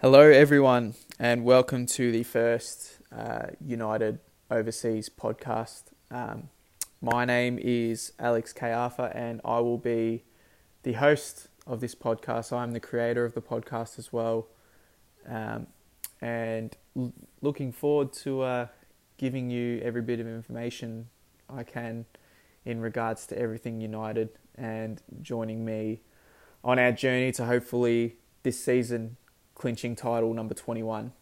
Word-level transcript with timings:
Hello, 0.00 0.20
everyone, 0.20 0.94
and 1.18 1.44
welcome 1.44 1.86
to 1.86 2.10
the 2.12 2.24
first 2.24 2.98
uh, 3.16 3.46
United 3.64 4.18
Overseas 4.50 5.08
podcast. 5.08 5.84
Um, 6.10 6.50
my 7.00 7.24
name 7.24 7.58
is 7.62 8.12
Alex 8.18 8.52
Kayafa, 8.52 9.14
and 9.14 9.40
I 9.44 9.60
will 9.60 9.78
be 9.78 10.24
the 10.82 10.94
host 10.94 11.46
of 11.66 11.80
this 11.80 11.94
podcast. 11.94 12.52
I'm 12.52 12.72
the 12.72 12.80
creator 12.80 13.24
of 13.24 13.34
the 13.34 13.40
podcast 13.40 13.98
as 13.98 14.12
well, 14.12 14.48
um, 15.26 15.68
and 16.20 16.76
l- 16.96 17.14
looking 17.40 17.72
forward 17.72 18.12
to 18.14 18.42
uh, 18.42 18.66
giving 19.16 19.48
you 19.48 19.80
every 19.82 20.02
bit 20.02 20.20
of 20.20 20.26
information 20.26 21.08
I 21.48 21.62
can 21.62 22.04
in 22.64 22.80
regards 22.80 23.26
to 23.28 23.38
everything 23.38 23.80
United 23.80 24.30
and 24.56 25.00
joining 25.22 25.64
me 25.64 26.00
on 26.62 26.78
our 26.78 26.92
journey 26.92 27.30
to 27.32 27.44
hopefully 27.46 28.16
this 28.42 28.62
season 28.62 29.16
clinching 29.54 29.96
title 29.96 30.34
number 30.34 30.54
21 30.54 31.12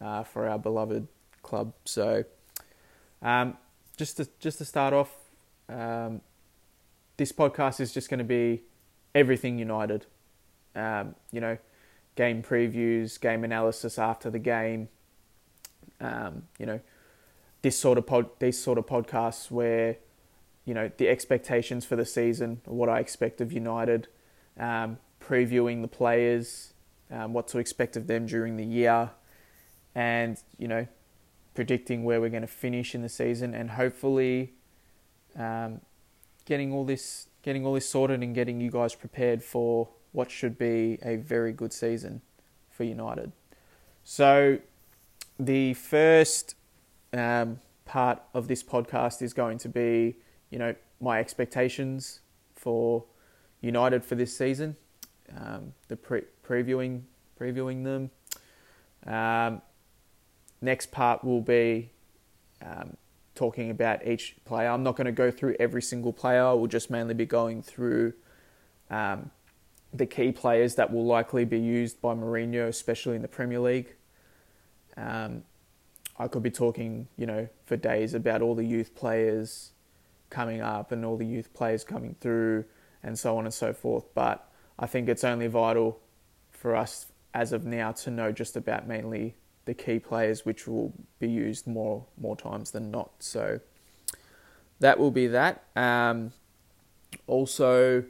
uh, 0.00 0.22
for 0.24 0.48
our 0.48 0.58
beloved 0.58 1.08
club. 1.42 1.72
So, 1.84 2.24
um, 3.20 3.56
just 3.96 4.16
to 4.16 4.28
just 4.40 4.58
to 4.58 4.64
start 4.64 4.94
off, 4.94 5.14
um, 5.68 6.20
this 7.16 7.32
podcast 7.32 7.80
is 7.80 7.92
just 7.92 8.08
going 8.08 8.18
to 8.18 8.24
be 8.24 8.62
everything 9.14 9.58
United. 9.58 10.06
Um, 10.74 11.14
you 11.30 11.40
know, 11.40 11.58
game 12.16 12.42
previews, 12.42 13.20
game 13.20 13.44
analysis 13.44 13.98
after 13.98 14.30
the 14.30 14.38
game. 14.38 14.88
Um, 16.00 16.44
you 16.58 16.66
know, 16.66 16.80
this 17.62 17.78
sort 17.78 17.98
of 17.98 18.06
pod, 18.06 18.30
these 18.38 18.58
sort 18.58 18.78
of 18.78 18.86
podcasts 18.86 19.50
where 19.50 19.96
you 20.64 20.74
know 20.74 20.90
the 20.96 21.08
expectations 21.08 21.84
for 21.84 21.96
the 21.96 22.06
season, 22.06 22.60
what 22.64 22.88
I 22.88 23.00
expect 23.00 23.40
of 23.40 23.52
United, 23.52 24.08
um, 24.58 24.98
previewing 25.20 25.82
the 25.82 25.88
players, 25.88 26.71
um, 27.12 27.32
what 27.32 27.46
to 27.48 27.58
expect 27.58 27.96
of 27.96 28.06
them 28.06 28.26
during 28.26 28.56
the 28.56 28.64
year, 28.64 29.10
and 29.94 30.42
you 30.58 30.66
know 30.66 30.86
predicting 31.54 32.02
where 32.04 32.20
we're 32.20 32.30
going 32.30 32.42
to 32.42 32.48
finish 32.48 32.94
in 32.94 33.02
the 33.02 33.08
season, 33.08 33.54
and 33.54 33.70
hopefully 33.70 34.54
um, 35.36 35.80
getting 36.44 36.72
all 36.72 36.84
this 36.84 37.28
getting 37.42 37.66
all 37.66 37.74
this 37.74 37.88
sorted 37.88 38.22
and 38.22 38.34
getting 38.34 38.60
you 38.60 38.70
guys 38.70 38.94
prepared 38.94 39.42
for 39.42 39.88
what 40.12 40.30
should 40.30 40.56
be 40.58 40.98
a 41.02 41.16
very 41.16 41.52
good 41.52 41.72
season 41.72 42.20
for 42.70 42.84
United. 42.84 43.32
So 44.04 44.58
the 45.38 45.74
first 45.74 46.54
um, 47.12 47.60
part 47.84 48.22
of 48.34 48.48
this 48.48 48.62
podcast 48.62 49.22
is 49.22 49.32
going 49.32 49.58
to 49.58 49.68
be, 49.68 50.16
you 50.50 50.58
know, 50.58 50.74
my 51.00 51.18
expectations 51.18 52.20
for 52.54 53.04
United 53.60 54.04
for 54.04 54.14
this 54.14 54.36
season, 54.36 54.76
um, 55.36 55.72
the 55.88 55.96
pre- 55.96 56.24
previewing 56.46 57.02
previewing 57.40 57.84
them. 57.84 58.10
Um, 59.06 59.62
next 60.60 60.92
part 60.92 61.24
will 61.24 61.40
be 61.40 61.90
um, 62.64 62.96
talking 63.34 63.70
about 63.70 64.06
each 64.06 64.36
player. 64.44 64.68
I'm 64.68 64.82
not 64.82 64.96
going 64.96 65.06
to 65.06 65.12
go 65.12 65.30
through 65.30 65.56
every 65.58 65.82
single 65.82 66.12
player. 66.12 66.44
I 66.44 66.52
will 66.52 66.68
just 66.68 66.90
mainly 66.90 67.14
be 67.14 67.26
going 67.26 67.62
through 67.62 68.12
um, 68.90 69.30
the 69.92 70.06
key 70.06 70.32
players 70.32 70.76
that 70.76 70.92
will 70.92 71.04
likely 71.04 71.44
be 71.44 71.58
used 71.58 72.00
by 72.00 72.14
Mourinho, 72.14 72.68
especially 72.68 73.16
in 73.16 73.22
the 73.22 73.28
Premier 73.28 73.60
League. 73.60 73.94
Um, 74.96 75.42
I 76.18 76.28
could 76.28 76.42
be 76.42 76.50
talking, 76.50 77.08
you 77.16 77.26
know, 77.26 77.48
for 77.64 77.76
days 77.76 78.14
about 78.14 78.42
all 78.42 78.54
the 78.54 78.64
youth 78.64 78.94
players 78.94 79.72
coming 80.30 80.60
up 80.60 80.92
and 80.92 81.04
all 81.04 81.16
the 81.16 81.26
youth 81.26 81.52
players 81.52 81.84
coming 81.84 82.14
through 82.20 82.64
and 83.02 83.18
so 83.18 83.36
on 83.36 83.44
and 83.44 83.52
so 83.52 83.72
forth. 83.72 84.04
But 84.14 84.51
I 84.82 84.86
think 84.86 85.08
it's 85.08 85.22
only 85.22 85.46
vital 85.46 86.00
for 86.50 86.74
us 86.74 87.06
as 87.32 87.52
of 87.52 87.64
now 87.64 87.92
to 87.92 88.10
know 88.10 88.32
just 88.32 88.56
about 88.56 88.88
mainly 88.88 89.36
the 89.64 89.74
key 89.74 90.00
players, 90.00 90.44
which 90.44 90.66
will 90.66 90.92
be 91.20 91.28
used 91.28 91.68
more 91.68 92.04
more 92.20 92.36
times 92.36 92.72
than 92.72 92.90
not. 92.90 93.12
So 93.20 93.60
that 94.80 94.98
will 94.98 95.12
be 95.12 95.28
that. 95.28 95.62
Um, 95.76 96.32
also, 97.28 98.02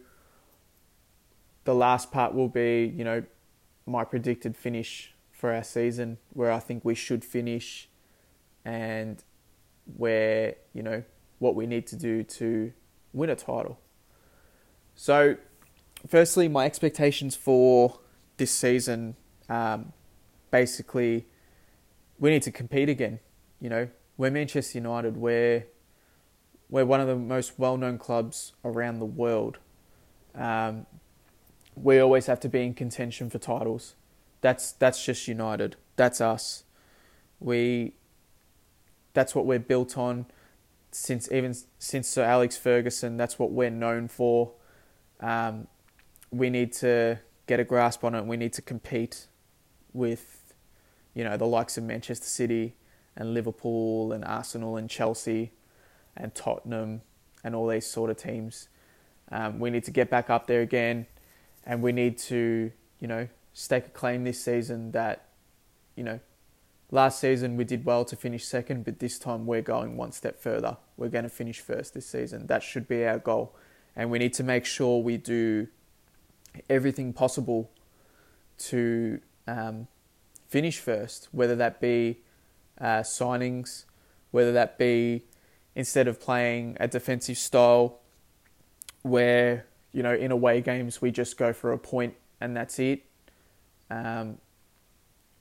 the 1.64 1.74
last 1.74 2.10
part 2.10 2.32
will 2.34 2.48
be, 2.48 2.90
you 2.96 3.04
know, 3.04 3.22
my 3.84 4.02
predicted 4.02 4.56
finish 4.56 5.12
for 5.30 5.52
our 5.52 5.64
season, 5.64 6.16
where 6.32 6.50
I 6.50 6.58
think 6.58 6.86
we 6.86 6.94
should 6.94 7.22
finish, 7.22 7.90
and 8.64 9.22
where 9.98 10.54
you 10.72 10.82
know 10.82 11.02
what 11.38 11.54
we 11.54 11.66
need 11.66 11.86
to 11.88 11.96
do 11.96 12.22
to 12.22 12.72
win 13.12 13.28
a 13.28 13.36
title. 13.36 13.78
So, 14.94 15.36
firstly, 16.08 16.48
my 16.48 16.64
expectations 16.64 17.36
for 17.36 18.00
this 18.36 18.50
season, 18.50 19.16
um, 19.48 19.92
basically, 20.50 21.26
we 22.18 22.30
need 22.30 22.42
to 22.42 22.52
compete 22.52 22.88
again. 22.88 23.20
You 23.60 23.70
know, 23.70 23.88
we're 24.16 24.30
Manchester 24.30 24.78
United. 24.78 25.16
We're 25.16 25.66
we're 26.68 26.86
one 26.86 27.00
of 27.00 27.06
the 27.06 27.16
most 27.16 27.58
well-known 27.58 27.98
clubs 27.98 28.54
around 28.64 28.98
the 28.98 29.04
world. 29.04 29.58
Um, 30.34 30.86
we 31.74 31.98
always 31.98 32.26
have 32.26 32.40
to 32.40 32.48
be 32.48 32.62
in 32.64 32.74
contention 32.74 33.28
for 33.30 33.38
titles. 33.38 33.94
That's 34.40 34.72
that's 34.72 35.04
just 35.04 35.28
United. 35.28 35.76
That's 35.96 36.20
us. 36.20 36.64
We. 37.40 37.94
That's 39.14 39.34
what 39.34 39.44
we're 39.44 39.58
built 39.58 39.98
on. 39.98 40.26
Since 40.90 41.30
even 41.30 41.54
since 41.78 42.08
Sir 42.08 42.24
Alex 42.24 42.56
Ferguson, 42.56 43.16
that's 43.16 43.38
what 43.38 43.52
we're 43.52 43.70
known 43.70 44.08
for. 44.08 44.52
Um, 45.20 45.68
we 46.32 46.50
need 46.50 46.72
to 46.72 47.18
get 47.46 47.60
a 47.60 47.64
grasp 47.64 48.02
on 48.02 48.14
it. 48.14 48.24
We 48.24 48.36
need 48.36 48.54
to 48.54 48.62
compete 48.62 49.26
with, 49.92 50.54
you 51.14 51.22
know, 51.22 51.36
the 51.36 51.46
likes 51.46 51.76
of 51.76 51.84
Manchester 51.84 52.26
City 52.26 52.74
and 53.14 53.34
Liverpool 53.34 54.12
and 54.12 54.24
Arsenal 54.24 54.76
and 54.76 54.88
Chelsea 54.88 55.52
and 56.16 56.34
Tottenham 56.34 57.02
and 57.44 57.54
all 57.54 57.68
these 57.68 57.86
sort 57.86 58.10
of 58.10 58.16
teams. 58.16 58.68
Um, 59.30 59.58
we 59.58 59.70
need 59.70 59.84
to 59.84 59.90
get 59.90 60.10
back 60.10 60.30
up 60.30 60.46
there 60.46 60.62
again, 60.62 61.06
and 61.64 61.82
we 61.82 61.92
need 61.92 62.18
to, 62.18 62.72
you 62.98 63.08
know, 63.08 63.28
stake 63.52 63.86
a 63.86 63.90
claim 63.90 64.24
this 64.24 64.42
season 64.42 64.92
that, 64.92 65.28
you 65.96 66.04
know, 66.04 66.20
last 66.90 67.20
season 67.20 67.56
we 67.56 67.64
did 67.64 67.84
well 67.84 68.04
to 68.06 68.16
finish 68.16 68.44
second, 68.44 68.84
but 68.84 68.98
this 68.98 69.18
time 69.18 69.46
we're 69.46 69.62
going 69.62 69.96
one 69.96 70.12
step 70.12 70.40
further. 70.40 70.76
We're 70.96 71.08
going 71.08 71.24
to 71.24 71.30
finish 71.30 71.60
first 71.60 71.94
this 71.94 72.06
season. 72.06 72.46
That 72.46 72.62
should 72.62 72.88
be 72.88 73.04
our 73.04 73.18
goal, 73.18 73.54
and 73.96 74.10
we 74.10 74.18
need 74.18 74.32
to 74.34 74.44
make 74.44 74.64
sure 74.64 75.02
we 75.02 75.16
do 75.18 75.68
everything 76.68 77.12
possible 77.12 77.70
to 78.58 79.20
um, 79.46 79.86
finish 80.48 80.78
first, 80.78 81.28
whether 81.32 81.56
that 81.56 81.80
be 81.80 82.18
uh, 82.80 83.00
signings, 83.00 83.84
whether 84.30 84.52
that 84.52 84.78
be 84.78 85.22
instead 85.74 86.06
of 86.06 86.20
playing 86.20 86.76
a 86.78 86.86
defensive 86.86 87.38
style 87.38 87.98
where, 89.02 89.66
you 89.92 90.02
know, 90.02 90.14
in 90.14 90.30
away 90.30 90.60
games 90.60 91.00
we 91.00 91.10
just 91.10 91.36
go 91.36 91.52
for 91.52 91.72
a 91.72 91.78
point 91.78 92.14
and 92.40 92.56
that's 92.56 92.78
it. 92.78 93.04
Um, 93.90 94.38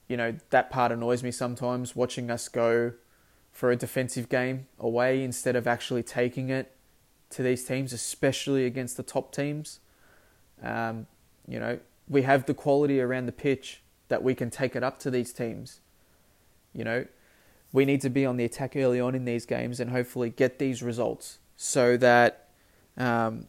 you 0.08 0.16
know, 0.16 0.34
that 0.50 0.70
part 0.70 0.92
annoys 0.92 1.22
me 1.22 1.30
sometimes 1.30 1.96
watching 1.96 2.30
us 2.30 2.48
go 2.48 2.92
for 3.50 3.70
a 3.70 3.76
defensive 3.76 4.28
game 4.28 4.66
away 4.78 5.22
instead 5.22 5.56
of 5.56 5.66
actually 5.66 6.02
taking 6.02 6.48
it 6.48 6.74
to 7.30 7.42
these 7.42 7.64
teams, 7.64 7.92
especially 7.92 8.66
against 8.66 8.96
the 8.96 9.02
top 9.02 9.32
teams. 9.32 9.80
Um, 10.62 11.06
you 11.48 11.58
know, 11.58 11.78
we 12.08 12.22
have 12.22 12.46
the 12.46 12.54
quality 12.54 13.00
around 13.00 13.26
the 13.26 13.32
pitch 13.32 13.82
that 14.08 14.22
we 14.22 14.34
can 14.34 14.50
take 14.50 14.76
it 14.76 14.82
up 14.82 14.98
to 15.00 15.10
these 15.10 15.32
teams. 15.32 15.80
You 16.72 16.84
know, 16.84 17.06
we 17.72 17.84
need 17.84 18.00
to 18.02 18.10
be 18.10 18.24
on 18.26 18.36
the 18.36 18.44
attack 18.44 18.76
early 18.76 19.00
on 19.00 19.14
in 19.14 19.24
these 19.24 19.46
games 19.46 19.80
and 19.80 19.90
hopefully 19.90 20.30
get 20.30 20.58
these 20.58 20.82
results 20.82 21.38
so 21.56 21.96
that, 21.96 22.48
um, 22.96 23.46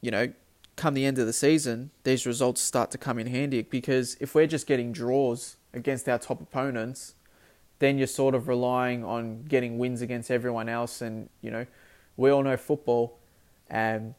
you 0.00 0.10
know, 0.10 0.32
come 0.76 0.94
the 0.94 1.04
end 1.04 1.18
of 1.18 1.26
the 1.26 1.32
season, 1.32 1.90
these 2.02 2.26
results 2.26 2.60
start 2.60 2.90
to 2.90 2.98
come 2.98 3.18
in 3.18 3.28
handy. 3.28 3.62
Because 3.62 4.16
if 4.20 4.34
we're 4.34 4.46
just 4.46 4.66
getting 4.66 4.92
draws 4.92 5.56
against 5.72 6.08
our 6.08 6.18
top 6.18 6.40
opponents, 6.40 7.14
then 7.78 7.98
you're 7.98 8.06
sort 8.06 8.34
of 8.34 8.48
relying 8.48 9.04
on 9.04 9.44
getting 9.44 9.78
wins 9.78 10.02
against 10.02 10.30
everyone 10.30 10.68
else. 10.68 11.00
And, 11.00 11.28
you 11.40 11.50
know, 11.50 11.66
we 12.16 12.30
all 12.30 12.42
know 12.42 12.56
football 12.56 13.18
and, 13.68 14.14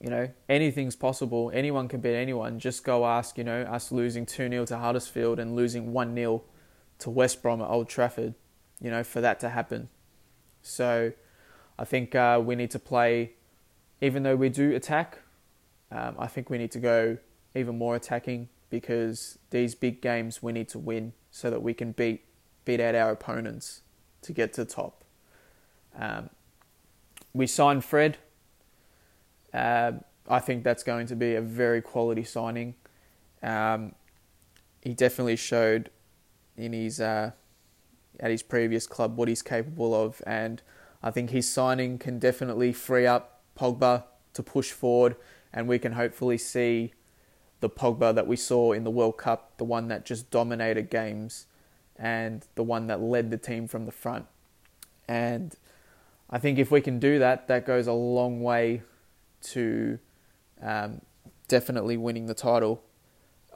you 0.00 0.10
know, 0.10 0.28
anything's 0.48 0.96
possible. 0.96 1.50
Anyone 1.54 1.88
can 1.88 2.00
beat 2.00 2.14
anyone. 2.14 2.58
Just 2.58 2.84
go 2.84 3.06
ask, 3.06 3.38
you 3.38 3.44
know, 3.44 3.62
us 3.62 3.90
losing 3.90 4.26
2 4.26 4.48
0 4.48 4.66
to 4.66 4.78
Huddersfield 4.78 5.38
and 5.38 5.56
losing 5.56 5.92
1 5.92 6.14
0 6.14 6.42
to 6.98 7.10
West 7.10 7.42
Brom 7.42 7.62
at 7.62 7.68
Old 7.68 7.88
Trafford, 7.88 8.34
you 8.80 8.90
know, 8.90 9.02
for 9.02 9.20
that 9.20 9.40
to 9.40 9.48
happen. 9.48 9.88
So 10.62 11.12
I 11.78 11.84
think 11.84 12.14
uh, 12.14 12.40
we 12.44 12.56
need 12.56 12.70
to 12.72 12.78
play, 12.78 13.32
even 14.00 14.22
though 14.22 14.36
we 14.36 14.48
do 14.48 14.74
attack, 14.74 15.18
um, 15.90 16.16
I 16.18 16.26
think 16.26 16.50
we 16.50 16.58
need 16.58 16.72
to 16.72 16.80
go 16.80 17.18
even 17.54 17.78
more 17.78 17.96
attacking 17.96 18.48
because 18.68 19.38
these 19.50 19.74
big 19.74 20.02
games 20.02 20.42
we 20.42 20.52
need 20.52 20.68
to 20.70 20.78
win 20.78 21.12
so 21.30 21.50
that 21.50 21.62
we 21.62 21.72
can 21.72 21.92
beat 21.92 22.24
beat 22.64 22.80
out 22.80 22.96
our 22.96 23.12
opponents 23.12 23.82
to 24.22 24.32
get 24.32 24.52
to 24.52 24.64
the 24.64 24.70
top. 24.70 25.04
Um, 25.96 26.30
we 27.32 27.46
signed 27.46 27.84
Fred. 27.84 28.18
Uh, 29.56 29.92
I 30.28 30.38
think 30.40 30.64
that's 30.64 30.82
going 30.82 31.06
to 31.06 31.16
be 31.16 31.34
a 31.34 31.40
very 31.40 31.80
quality 31.80 32.24
signing. 32.24 32.74
Um, 33.42 33.94
he 34.82 34.92
definitely 34.92 35.36
showed 35.36 35.90
in 36.56 36.74
his 36.74 37.00
uh, 37.00 37.30
at 38.20 38.30
his 38.30 38.42
previous 38.42 38.86
club 38.86 39.16
what 39.16 39.28
he's 39.28 39.42
capable 39.42 39.94
of, 39.94 40.20
and 40.26 40.62
I 41.02 41.10
think 41.10 41.30
his 41.30 41.50
signing 41.50 41.98
can 41.98 42.18
definitely 42.18 42.72
free 42.72 43.06
up 43.06 43.40
Pogba 43.58 44.04
to 44.34 44.42
push 44.42 44.72
forward, 44.72 45.16
and 45.52 45.66
we 45.66 45.78
can 45.78 45.92
hopefully 45.92 46.38
see 46.38 46.92
the 47.60 47.70
Pogba 47.70 48.14
that 48.14 48.26
we 48.26 48.36
saw 48.36 48.72
in 48.72 48.84
the 48.84 48.90
World 48.90 49.16
Cup, 49.16 49.56
the 49.56 49.64
one 49.64 49.88
that 49.88 50.04
just 50.04 50.30
dominated 50.30 50.90
games, 50.90 51.46
and 51.96 52.46
the 52.56 52.62
one 52.62 52.88
that 52.88 53.00
led 53.00 53.30
the 53.30 53.38
team 53.38 53.66
from 53.66 53.86
the 53.86 53.92
front. 53.92 54.26
And 55.08 55.54
I 56.28 56.38
think 56.38 56.58
if 56.58 56.70
we 56.70 56.82
can 56.82 56.98
do 56.98 57.18
that, 57.18 57.48
that 57.48 57.64
goes 57.64 57.86
a 57.86 57.92
long 57.92 58.42
way 58.42 58.82
to 59.42 59.98
um, 60.62 61.00
definitely 61.48 61.96
winning 61.96 62.26
the 62.26 62.34
title. 62.34 62.82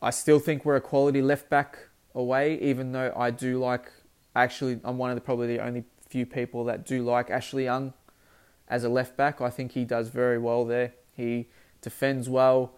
I 0.03 0.11
still 0.11 0.38
think 0.38 0.65
we're 0.65 0.77
a 0.77 0.81
quality 0.81 1.23
left 1.23 1.50
back 1.50 1.79
away, 2.15 2.59
even 2.61 2.93
though 2.93 3.12
I 3.17 3.31
do 3.31 3.59
like. 3.59 3.93
Actually, 4.35 4.81
I'm 4.85 4.97
one 4.97 5.11
of 5.11 5.17
the 5.17 5.21
probably 5.21 5.47
the 5.49 5.65
only 5.65 5.85
few 6.09 6.27
people 6.27 6.65
that 6.65 6.87
do 6.87 7.03
like 7.03 7.31
Ashley 7.31 7.65
Young 7.65 7.93
as 8.69 8.85
a 8.85 8.88
left 8.88 9.17
back. 9.17 9.41
I 9.41 9.50
think 9.50 9.73
he 9.73 9.85
does 9.85 10.09
very 10.09 10.38
well 10.38 10.65
there. 10.65 10.94
He 11.12 11.49
defends 11.81 12.29
well. 12.29 12.76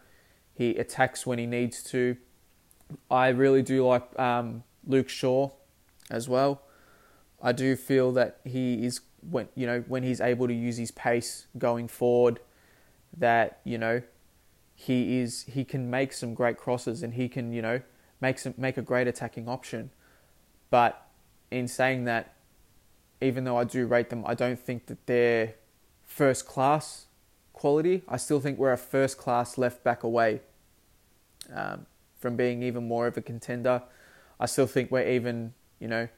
He 0.55 0.71
attacks 0.77 1.27
when 1.27 1.39
he 1.39 1.47
needs 1.47 1.83
to. 1.85 2.17
I 3.11 3.29
really 3.29 3.63
do 3.63 3.87
like 3.87 4.19
um, 4.19 4.65
Luke 4.87 5.09
Shaw 5.09 5.51
as 6.11 6.29
well. 6.29 6.63
I 7.41 7.53
do 7.53 7.77
feel 7.77 8.13
that 8.13 8.41
he 8.45 8.85
is 8.85 9.01
when 9.29 9.49
you 9.55 9.67
know 9.67 9.85
when 9.87 10.03
he's 10.03 10.21
able 10.21 10.47
to 10.49 10.55
use 10.55 10.77
his 10.77 10.91
pace 10.91 11.47
going 11.59 11.89
forward, 11.89 12.41
that 13.17 13.61
you 13.65 13.79
know 13.79 14.03
he 14.75 15.19
is 15.19 15.45
he 15.45 15.65
can 15.65 15.91
make 15.91 16.13
some 16.13 16.35
great 16.35 16.57
crosses 16.57 17.03
and 17.03 17.15
he 17.15 17.29
can 17.29 17.53
you 17.53 17.63
know 17.63 17.81
make 18.21 18.39
some 18.39 18.55
make 18.57 18.77
a 18.77 18.83
great 18.83 19.07
attacking 19.07 19.49
option. 19.49 19.91
But 20.71 21.07
in 21.51 21.69
saying 21.69 22.05
that, 22.05 22.35
even 23.21 23.45
though 23.45 23.59
I 23.59 23.65
do 23.65 23.87
rate 23.87 24.09
them, 24.11 24.25
I 24.27 24.35
don't 24.35 24.59
think 24.59 24.87
that 24.87 25.07
they're 25.07 25.55
first 26.05 26.47
class 26.47 27.07
quality. 27.53 28.03
I 28.09 28.17
still 28.17 28.41
think 28.41 28.59
we're 28.59 28.73
a 28.73 28.79
first 28.79 29.19
class 29.19 29.59
left 29.59 29.85
back 29.85 30.03
away 30.03 30.41
um, 31.53 31.87
from 32.19 32.37
being 32.37 32.63
even 32.63 32.89
more 32.89 33.07
of 33.07 33.17
a 33.17 33.23
contender. 33.23 33.83
I 34.41 34.47
still 34.47 34.67
think 34.67 34.91
we're 34.91 35.09
even 35.09 35.55
you 35.79 35.89
know 35.89 36.09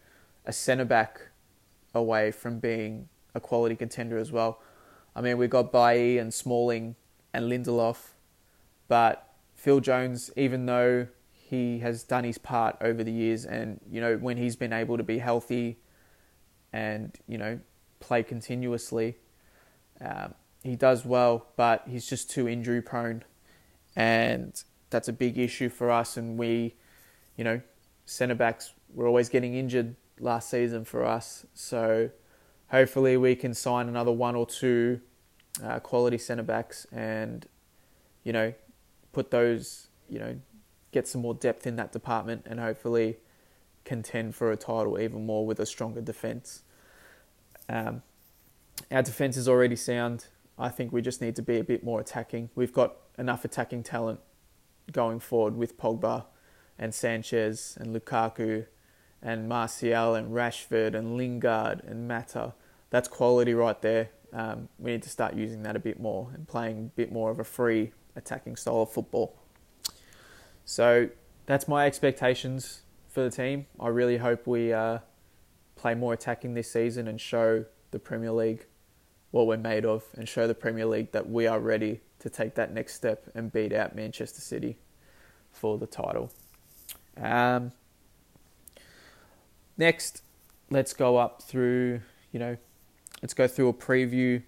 a 0.47 0.53
centre 0.53 0.85
back 0.85 1.21
away 1.95 2.31
from 2.31 2.59
being 2.59 3.09
a 3.35 3.41
quality 3.41 3.77
contender 3.77 4.19
as 4.19 4.31
well. 4.31 4.61
I 5.17 5.21
mean, 5.21 5.39
we 5.39 5.47
got 5.47 5.73
Bailly 5.73 6.19
and 6.19 6.33
Smalling 6.33 6.97
and 7.33 7.51
Lindelof, 7.51 8.13
but 8.89 9.35
Phil 9.55 9.81
Jones, 9.81 10.31
even 10.37 10.67
though 10.67 11.07
he 11.31 11.79
has 11.81 12.03
done 12.03 12.25
his 12.25 12.39
part 12.39 12.77
over 12.81 13.05
the 13.05 13.13
years, 13.13 13.45
and 13.45 13.81
you 13.91 14.01
know 14.01 14.17
when 14.17 14.37
he's 14.37 14.57
been 14.57 14.73
able 14.73 14.97
to 14.97 15.03
be 15.03 15.19
healthy 15.19 15.79
and 16.73 17.13
you 17.29 17.39
know 17.39 17.61
play 18.01 18.23
continuously, 18.23 19.17
um, 20.01 20.35
he 20.63 20.77
does 20.77 21.05
well, 21.05 21.47
but 21.57 21.85
he's 21.87 22.07
just 22.07 22.31
too 22.31 22.49
injury 22.49 22.83
prone, 22.83 23.23
and 23.95 24.63
that's 24.91 25.09
a 25.09 25.13
big 25.13 25.39
issue 25.39 25.69
for 25.69 25.91
us. 25.91 26.17
And 26.17 26.39
we, 26.39 26.75
you 27.37 27.45
know, 27.45 27.61
centre 28.07 28.35
backs 28.35 28.73
were 28.93 29.07
always 29.07 29.29
getting 29.29 29.55
injured 29.55 29.97
last 30.19 30.51
season 30.51 30.85
for 30.85 31.05
us. 31.05 31.47
So 31.55 32.11
hopefully 32.69 33.17
we 33.17 33.35
can 33.37 33.55
sign 33.55 33.89
another 33.89 34.13
one 34.13 34.35
or 34.35 34.47
two 34.47 35.01
uh, 35.63 35.79
quality 35.81 36.19
centre 36.19 36.43
backs 36.43 36.87
and 36.93 37.47
you 38.25 38.33
know 38.33 38.53
put 39.13 39.31
those 39.31 39.89
you 40.09 40.19
know 40.19 40.37
get 40.91 41.07
some 41.07 41.21
more 41.21 41.35
depth 41.35 41.67
in 41.67 41.77
that 41.77 41.93
department 41.93 42.47
and 42.47 42.61
hopefully 42.61 43.17
contend 43.85 44.35
for 44.35 44.51
a 44.51 44.57
title 44.57 44.99
even 44.99 45.27
more 45.27 45.47
with 45.47 45.61
a 45.61 45.67
stronger 45.67 46.01
defence. 46.01 46.63
Um, 47.69 48.03
our 48.91 49.03
defence 49.03 49.37
is 49.37 49.49
already 49.49 49.77
sound. 49.77 50.27
I 50.59 50.69
think 50.69 50.93
we 50.93 51.03
just 51.03 51.21
need 51.21 51.37
to 51.37 51.43
be 51.43 51.59
a 51.59 51.65
bit 51.65 51.85
more 51.85 52.01
attacking. 52.01 52.51
We've 52.55 52.73
got 52.73 52.97
enough 53.19 53.45
attacking 53.45 53.83
talent 53.83 54.21
going 54.93 55.21
forward 55.21 55.57
with 55.57 55.77
Pogba 55.77 56.27
and 56.79 56.95
Sanchez 56.95 57.77
and 57.81 57.95
Lukaku 57.95 58.67
and 59.25 59.49
Martial 59.49 60.15
and 60.15 60.33
Rashford 60.33 60.95
and 60.95 61.17
Lingard 61.17 61.83
and 61.85 62.07
Mata. 62.07 62.53
That's 62.91 63.09
quality 63.09 63.55
right 63.55 63.81
there. 63.81 64.11
Um, 64.33 64.69
we 64.79 64.93
need 64.93 65.03
to 65.05 65.09
start 65.09 65.35
using 65.35 65.63
that 65.63 65.75
a 65.75 65.79
bit 65.79 65.99
more 65.99 66.31
and 66.35 66.47
playing 66.47 66.79
a 66.79 66.97
bit 66.97 67.11
more 67.11 67.31
of 67.31 67.41
a 67.41 67.45
free 67.45 67.93
attacking 68.15 68.57
style 68.57 68.83
of 68.83 68.93
football. 68.93 69.37
So 70.65 71.09
that's 71.47 71.67
my 71.67 71.87
expectations 71.87 72.83
for 73.09 73.23
the 73.23 73.31
team. 73.31 73.67
I 73.81 73.89
really 73.89 74.19
hope 74.19 74.47
we 74.47 74.73
uh, 74.73 74.99
play 75.77 75.95
more 75.95 76.13
attacking 76.13 76.55
this 76.55 76.71
season 76.71 77.09
and 77.09 77.21
show 77.21 77.65
the 77.91 77.99
Premier 77.99 78.33
League 78.33 78.67
what 79.31 79.47
we're 79.47 79.57
made 79.57 79.85
of 79.85 80.05
and 80.15 80.29
show 80.29 80.47
the 80.47 80.55
Premier 80.55 80.87
League 80.87 81.13
that 81.13 81.29
we 81.29 81.47
are 81.47 81.61
ready 81.61 82.01
to 82.19 82.31
take 82.31 82.55
that 82.55 82.73
next 82.73 82.95
step 82.95 83.25
and 83.35 83.53
beat 83.53 83.73
out 83.73 83.95
Manchester 83.95 84.41
City 84.41 84.79
for 85.51 85.79
the 85.79 85.87
title. 85.87 86.31
Um, 87.17 87.73
Next, 89.77 90.23
let's 90.71 90.95
go 90.95 91.17
up 91.17 91.43
through, 91.43 92.01
you 92.33 92.39
know, 92.39 92.57
let's 93.23 93.35
go 93.35 93.49
through 93.49 93.69
a 93.69 93.73
preview 93.73 94.43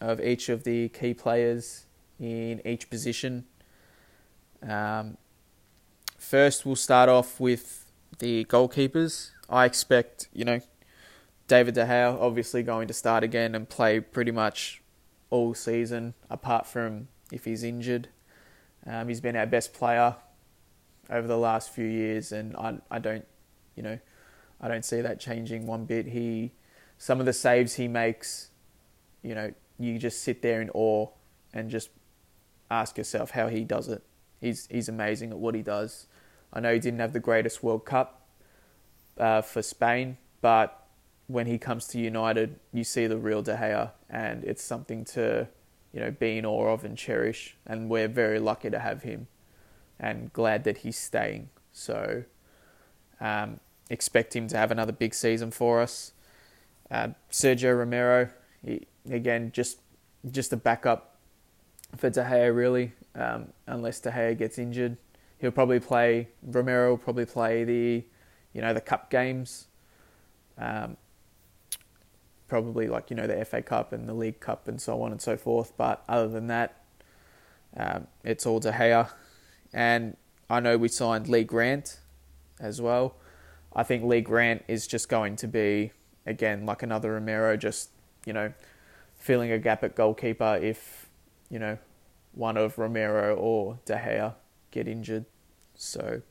of 0.00 0.20
each 0.20 0.48
of 0.48 0.64
the 0.64 0.88
key 0.90 1.14
players 1.14 1.86
in 2.18 2.60
each 2.64 2.90
position. 2.90 3.44
Um, 4.66 5.16
first, 6.18 6.66
we'll 6.66 6.76
start 6.76 7.08
off 7.08 7.40
with 7.40 7.90
the 8.18 8.44
goalkeepers. 8.44 9.30
I 9.48 9.64
expect, 9.64 10.28
you 10.32 10.44
know, 10.44 10.60
David 11.48 11.74
De 11.74 11.84
Gea 11.84 12.20
obviously 12.20 12.62
going 12.62 12.86
to 12.88 12.94
start 12.94 13.24
again 13.24 13.54
and 13.54 13.68
play 13.68 13.98
pretty 13.98 14.30
much 14.30 14.82
all 15.30 15.54
season, 15.54 16.14
apart 16.28 16.66
from 16.66 17.08
if 17.32 17.44
he's 17.44 17.64
injured. 17.64 18.08
Um, 18.86 19.08
he's 19.08 19.20
been 19.20 19.36
our 19.36 19.46
best 19.46 19.72
player 19.72 20.16
over 21.08 21.26
the 21.26 21.38
last 21.38 21.70
few 21.70 21.86
years, 21.86 22.30
and 22.30 22.56
I, 22.56 22.78
I 22.90 22.98
don't, 22.98 23.26
you 23.74 23.82
know, 23.82 23.98
I 24.60 24.68
don't 24.68 24.84
see 24.84 25.00
that 25.00 25.18
changing 25.18 25.66
one 25.66 25.84
bit. 25.84 26.06
He, 26.06 26.52
some 26.98 27.20
of 27.20 27.26
the 27.26 27.32
saves 27.32 27.74
he 27.74 27.88
makes, 27.88 28.50
you 29.22 29.34
know, 29.34 29.52
you 29.78 29.98
just 29.98 30.22
sit 30.22 30.42
there 30.42 30.60
in 30.60 30.70
awe 30.70 31.08
and 31.52 31.70
just 31.70 31.88
ask 32.70 32.98
yourself 32.98 33.30
how 33.30 33.48
he 33.48 33.64
does 33.64 33.88
it. 33.88 34.02
He's 34.40 34.66
he's 34.70 34.88
amazing 34.88 35.30
at 35.30 35.38
what 35.38 35.54
he 35.54 35.62
does. 35.62 36.06
I 36.52 36.60
know 36.60 36.72
he 36.72 36.78
didn't 36.78 37.00
have 37.00 37.12
the 37.12 37.20
greatest 37.20 37.62
World 37.62 37.84
Cup 37.84 38.26
uh, 39.18 39.42
for 39.42 39.62
Spain, 39.62 40.18
but 40.40 40.86
when 41.26 41.46
he 41.46 41.58
comes 41.58 41.86
to 41.88 41.98
United, 41.98 42.58
you 42.72 42.84
see 42.84 43.06
the 43.06 43.16
real 43.18 43.42
De 43.42 43.56
Gea, 43.56 43.92
and 44.08 44.44
it's 44.44 44.62
something 44.62 45.04
to 45.06 45.48
you 45.92 46.00
know 46.00 46.10
be 46.10 46.38
in 46.38 46.46
awe 46.46 46.72
of 46.72 46.84
and 46.84 46.96
cherish. 46.96 47.56
And 47.66 47.88
we're 47.88 48.08
very 48.08 48.38
lucky 48.38 48.70
to 48.70 48.78
have 48.78 49.02
him, 49.02 49.26
and 49.98 50.32
glad 50.32 50.64
that 50.64 50.78
he's 50.78 50.98
staying. 50.98 51.48
So. 51.72 52.24
Um, 53.22 53.60
expect 53.90 54.34
him 54.34 54.48
to 54.48 54.56
have 54.56 54.70
another 54.70 54.92
big 54.92 55.12
season 55.12 55.50
for 55.50 55.80
us. 55.80 56.12
Uh, 56.90 57.08
Sergio 57.30 57.76
Romero, 57.76 58.30
he, 58.64 58.86
again, 59.10 59.52
just 59.52 59.80
just 60.30 60.52
a 60.52 60.56
backup 60.56 61.16
for 61.96 62.10
De 62.10 62.22
Gea, 62.22 62.54
really, 62.54 62.92
um, 63.14 63.48
unless 63.66 64.00
De 64.00 64.10
Gea 64.10 64.36
gets 64.36 64.58
injured. 64.58 64.96
He'll 65.38 65.50
probably 65.50 65.80
play. 65.80 66.28
Romero 66.42 66.90
will 66.90 66.98
probably 66.98 67.26
play 67.26 67.64
the, 67.64 68.04
you 68.52 68.60
know, 68.60 68.72
the 68.72 68.80
cup 68.80 69.10
games. 69.10 69.66
Um, 70.58 70.96
probably 72.48 72.88
like 72.88 73.10
you 73.10 73.16
know 73.16 73.26
the 73.26 73.44
FA 73.44 73.62
Cup 73.62 73.92
and 73.92 74.08
the 74.08 74.12
League 74.12 74.40
Cup 74.40 74.68
and 74.68 74.80
so 74.82 75.02
on 75.02 75.12
and 75.12 75.22
so 75.22 75.36
forth. 75.36 75.72
But 75.76 76.02
other 76.08 76.28
than 76.28 76.48
that, 76.48 76.82
um, 77.76 78.08
it's 78.24 78.44
all 78.44 78.60
De 78.60 78.72
Gea. 78.72 79.10
And 79.72 80.16
I 80.50 80.60
know 80.60 80.76
we 80.76 80.88
signed 80.88 81.28
Lee 81.28 81.44
Grant 81.44 82.00
as 82.58 82.80
well. 82.80 83.14
I 83.74 83.82
think 83.82 84.04
Lee 84.04 84.20
Grant 84.20 84.64
is 84.68 84.86
just 84.86 85.08
going 85.08 85.36
to 85.36 85.48
be, 85.48 85.92
again, 86.26 86.66
like 86.66 86.82
another 86.82 87.12
Romero, 87.12 87.56
just, 87.56 87.90
you 88.26 88.32
know, 88.32 88.52
filling 89.14 89.52
a 89.52 89.58
gap 89.58 89.84
at 89.84 89.94
goalkeeper 89.94 90.58
if, 90.60 91.08
you 91.48 91.58
know, 91.58 91.78
one 92.32 92.56
of 92.56 92.78
Romero 92.78 93.34
or 93.36 93.78
De 93.84 93.94
Gea 93.94 94.34
get 94.70 94.88
injured. 94.88 95.24
So 95.74 96.22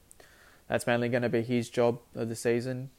that's 0.68 0.86
mainly 0.86 1.10
going 1.10 1.24
to 1.24 1.30
be 1.30 1.42
his 1.42 1.70
job 1.70 2.00
of 2.16 2.30
the 2.30 2.36
season. 2.36 2.90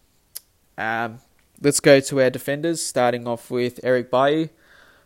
Um, 0.79 1.19
let's 1.61 1.81
go 1.81 2.01
to 2.01 2.21
our 2.23 2.31
defenders, 2.31 2.83
starting 2.83 3.29
off 3.29 3.51
with 3.51 3.81
Eric 3.83 4.11
Bailly. 4.11 4.51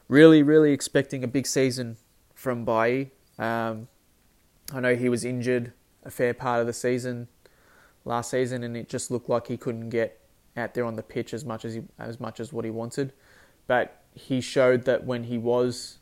Really, 0.09 0.43
really 0.43 0.73
expecting 0.73 1.25
a 1.25 1.29
big 1.29 1.47
season 1.47 1.97
from 2.35 2.64
Bailly. 2.64 3.11
Um, 3.38 3.88
I 4.73 4.81
know 4.81 4.95
he 4.95 5.09
was 5.09 5.25
injured 5.25 5.73
a 6.05 6.11
fair 6.11 6.35
part 6.35 6.61
of 6.61 6.67
the 6.67 6.73
season 6.73 7.29
last 8.04 8.30
season, 8.30 8.62
and 8.62 8.76
it 8.76 8.88
just 8.88 9.11
looked 9.11 9.28
like 9.28 9.46
he 9.46 9.56
couldn't 9.56 9.90
get 9.90 10.20
out 10.56 10.75
there 10.75 10.84
on 10.84 10.96
the 10.96 11.02
pitch 11.02 11.34
as 11.34 11.44
much 11.44 11.64
as 11.64 11.75
he, 11.75 11.82
as 11.99 12.20
much 12.20 12.40
as 12.40 12.52
what 12.52 12.64
he 12.64 12.70
wanted. 12.70 13.12
But 13.66 14.02
he 14.12 14.40
showed 14.40 14.84
that 14.84 15.04
when 15.04 15.25
he 15.25 15.38
was 15.38 15.99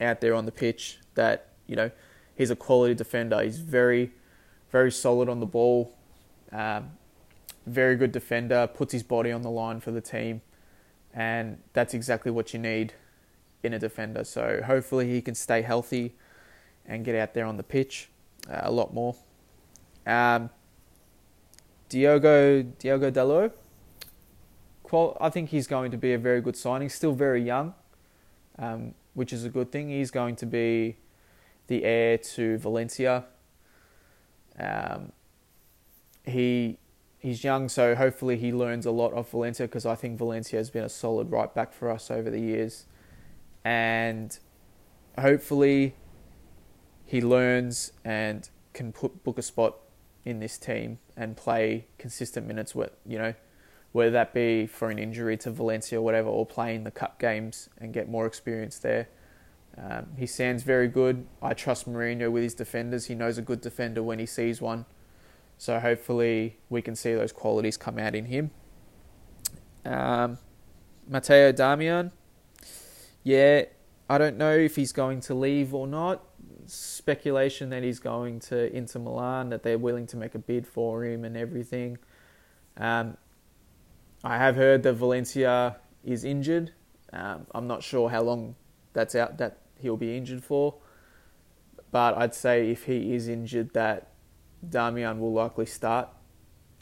out 0.00 0.20
there 0.20 0.34
on 0.34 0.46
the 0.46 0.52
pitch, 0.52 0.98
that 1.14 1.48
you 1.66 1.76
know 1.76 1.90
he's 2.34 2.50
a 2.50 2.56
quality 2.56 2.94
defender. 2.94 3.42
He's 3.42 3.58
very, 3.58 4.12
very 4.70 4.92
solid 4.92 5.28
on 5.28 5.40
the 5.40 5.46
ball. 5.46 5.96
Um, 6.52 6.92
very 7.66 7.96
good 7.96 8.12
defender, 8.12 8.66
puts 8.66 8.92
his 8.92 9.02
body 9.02 9.30
on 9.30 9.42
the 9.42 9.50
line 9.50 9.80
for 9.80 9.90
the 9.90 10.00
team, 10.00 10.40
and 11.12 11.58
that's 11.72 11.94
exactly 11.94 12.32
what 12.32 12.52
you 12.52 12.58
need 12.58 12.94
in 13.62 13.74
a 13.74 13.78
defender. 13.78 14.24
So 14.24 14.62
hopefully 14.64 15.10
he 15.10 15.20
can 15.20 15.34
stay 15.34 15.62
healthy 15.62 16.14
and 16.86 17.04
get 17.04 17.14
out 17.14 17.34
there 17.34 17.44
on 17.44 17.56
the 17.56 17.62
pitch 17.62 18.08
uh, 18.48 18.60
a 18.62 18.70
lot 18.70 18.94
more. 18.94 19.14
Um, 20.06 20.50
Diogo 21.90 22.62
Diogo 22.62 23.10
Dalot, 23.10 23.52
qual- 24.84 25.18
I 25.20 25.28
think 25.28 25.50
he's 25.50 25.66
going 25.66 25.90
to 25.90 25.98
be 25.98 26.14
a 26.14 26.18
very 26.18 26.40
good 26.40 26.56
signing. 26.56 26.88
Still 26.88 27.12
very 27.12 27.42
young, 27.42 27.74
um, 28.58 28.94
which 29.12 29.32
is 29.32 29.44
a 29.44 29.50
good 29.50 29.70
thing. 29.70 29.90
He's 29.90 30.12
going 30.12 30.36
to 30.36 30.46
be 30.46 30.96
the 31.66 31.84
heir 31.84 32.16
to 32.16 32.58
Valencia. 32.58 33.24
Um, 34.58 35.12
he 36.24 36.78
he's 37.18 37.42
young, 37.42 37.68
so 37.68 37.96
hopefully 37.96 38.36
he 38.36 38.52
learns 38.52 38.86
a 38.86 38.92
lot 38.92 39.12
of 39.12 39.28
Valencia 39.28 39.66
because 39.66 39.84
I 39.84 39.96
think 39.96 40.16
Valencia 40.16 40.58
has 40.58 40.70
been 40.70 40.84
a 40.84 40.88
solid 40.88 41.30
right 41.30 41.52
back 41.52 41.72
for 41.72 41.90
us 41.90 42.08
over 42.08 42.30
the 42.30 42.40
years, 42.40 42.86
and 43.64 44.38
hopefully 45.18 45.96
he 47.04 47.20
learns 47.20 47.92
and 48.04 48.48
can 48.74 48.92
put 48.92 49.24
book 49.24 49.38
a 49.38 49.42
spot 49.42 49.74
in 50.24 50.40
this 50.40 50.58
team 50.58 50.98
and 51.16 51.36
play 51.36 51.86
consistent 51.98 52.46
minutes 52.46 52.74
with 52.74 52.90
you 53.06 53.18
know 53.18 53.34
whether 53.92 54.10
that 54.10 54.32
be 54.32 54.66
for 54.66 54.88
an 54.90 54.98
injury 54.98 55.36
to 55.36 55.50
Valencia 55.50 55.98
or 55.98 56.02
whatever 56.02 56.28
or 56.28 56.46
playing 56.46 56.84
the 56.84 56.90
cup 56.90 57.18
games 57.18 57.68
and 57.78 57.92
get 57.92 58.08
more 58.08 58.26
experience 58.26 58.78
there. 58.78 59.08
Um, 59.76 60.08
he 60.16 60.26
sounds 60.26 60.62
very 60.62 60.88
good. 60.88 61.26
I 61.42 61.54
trust 61.54 61.88
Mourinho 61.88 62.30
with 62.30 62.42
his 62.42 62.54
defenders. 62.54 63.06
He 63.06 63.14
knows 63.14 63.38
a 63.38 63.42
good 63.42 63.60
defender 63.60 64.02
when 64.02 64.18
he 64.18 64.26
sees 64.26 64.60
one. 64.60 64.84
So 65.58 65.80
hopefully 65.80 66.58
we 66.68 66.82
can 66.82 66.94
see 66.94 67.14
those 67.14 67.32
qualities 67.32 67.76
come 67.76 67.98
out 67.98 68.14
in 68.14 68.26
him. 68.26 68.50
Um, 69.84 70.38
Matteo 71.08 71.52
Darmian, 71.52 72.12
yeah, 73.24 73.64
I 74.08 74.18
don't 74.18 74.36
know 74.36 74.56
if 74.56 74.76
he's 74.76 74.92
going 74.92 75.20
to 75.22 75.34
leave 75.34 75.74
or 75.74 75.86
not. 75.86 76.24
Speculation 77.10 77.70
that 77.70 77.82
he's 77.82 77.98
going 77.98 78.38
to 78.38 78.72
Inter 78.72 79.00
Milan, 79.00 79.50
that 79.50 79.64
they're 79.64 79.78
willing 79.78 80.06
to 80.06 80.16
make 80.16 80.36
a 80.36 80.38
bid 80.38 80.64
for 80.64 81.04
him 81.04 81.24
and 81.24 81.36
everything. 81.36 81.98
Um, 82.76 83.16
I 84.22 84.36
have 84.36 84.54
heard 84.54 84.84
that 84.84 84.92
Valencia 84.92 85.78
is 86.04 86.22
injured. 86.22 86.72
Um, 87.12 87.48
I'm 87.52 87.66
not 87.66 87.82
sure 87.82 88.10
how 88.10 88.22
long 88.22 88.54
that's 88.92 89.16
out 89.16 89.38
that 89.38 89.58
he'll 89.80 89.96
be 89.96 90.16
injured 90.16 90.44
for, 90.44 90.76
but 91.90 92.16
I'd 92.16 92.32
say 92.32 92.70
if 92.70 92.84
he 92.84 93.12
is 93.12 93.26
injured, 93.26 93.72
that 93.74 94.12
Darmian 94.64 95.18
will 95.18 95.32
likely 95.32 95.66
start 95.66 96.10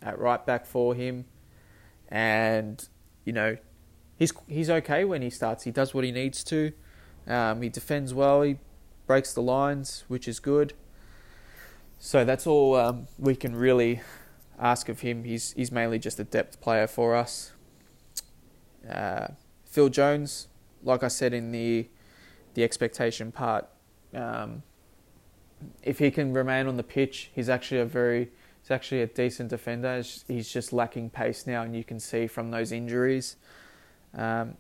at 0.03 0.19
right 0.19 0.45
back 0.45 0.67
for 0.67 0.95
him, 0.95 1.25
and 2.11 2.87
you 3.25 3.33
know 3.33 3.57
he's 4.19 4.35
he's 4.47 4.69
okay 4.69 5.07
when 5.07 5.23
he 5.23 5.31
starts. 5.31 5.65
He 5.65 5.71
does 5.71 5.95
what 5.95 6.05
he 6.05 6.13
needs 6.13 6.45
to. 6.45 6.73
Um, 7.27 7.63
he 7.63 7.71
defends 7.71 8.13
well. 8.13 8.43
He 8.43 8.59
breaks 9.09 9.33
the 9.33 9.43
lines, 9.43 10.05
which 10.07 10.29
is 10.29 10.39
good. 10.39 10.75
So 11.99 12.25
that's 12.25 12.47
all 12.47 12.77
um, 12.77 13.09
we 13.19 13.35
can 13.35 13.57
really 13.57 14.01
ask 14.61 14.89
of 14.89 15.01
him. 15.01 15.25
He's 15.25 15.53
he's 15.55 15.73
mainly 15.73 15.99
just 15.99 16.21
a 16.21 16.25
depth 16.25 16.61
player 16.61 16.87
for 16.87 17.17
us. 17.17 17.53
Uh, 18.89 19.29
Phil 19.65 19.89
Jones, 19.89 20.47
like 20.85 21.03
I 21.03 21.09
said 21.09 21.35
in 21.35 21.51
the 21.51 21.89
the 22.55 22.63
expectation 22.63 23.33
part, 23.33 23.67
um, 24.15 24.63
if 25.83 25.99
he 25.99 26.11
can 26.13 26.33
remain 26.33 26.69
on 26.69 26.77
the 26.77 26.85
pitch, 26.85 27.31
he's 27.35 27.49
actually 27.49 27.81
a 27.81 27.87
very 27.87 28.31
he's 28.61 28.71
actually 28.71 29.03
a 29.03 29.07
decent 29.09 29.51
defender. 29.51 30.03
He's 30.29 30.53
just 30.53 30.73
lacking 30.73 31.11
pace 31.11 31.47
now, 31.47 31.63
and 31.63 31.75
you 31.75 31.83
can 31.83 31.99
see 31.99 32.29
from 32.29 32.53
those 32.53 32.71
injuries. 32.71 33.37
Um, 34.15 34.57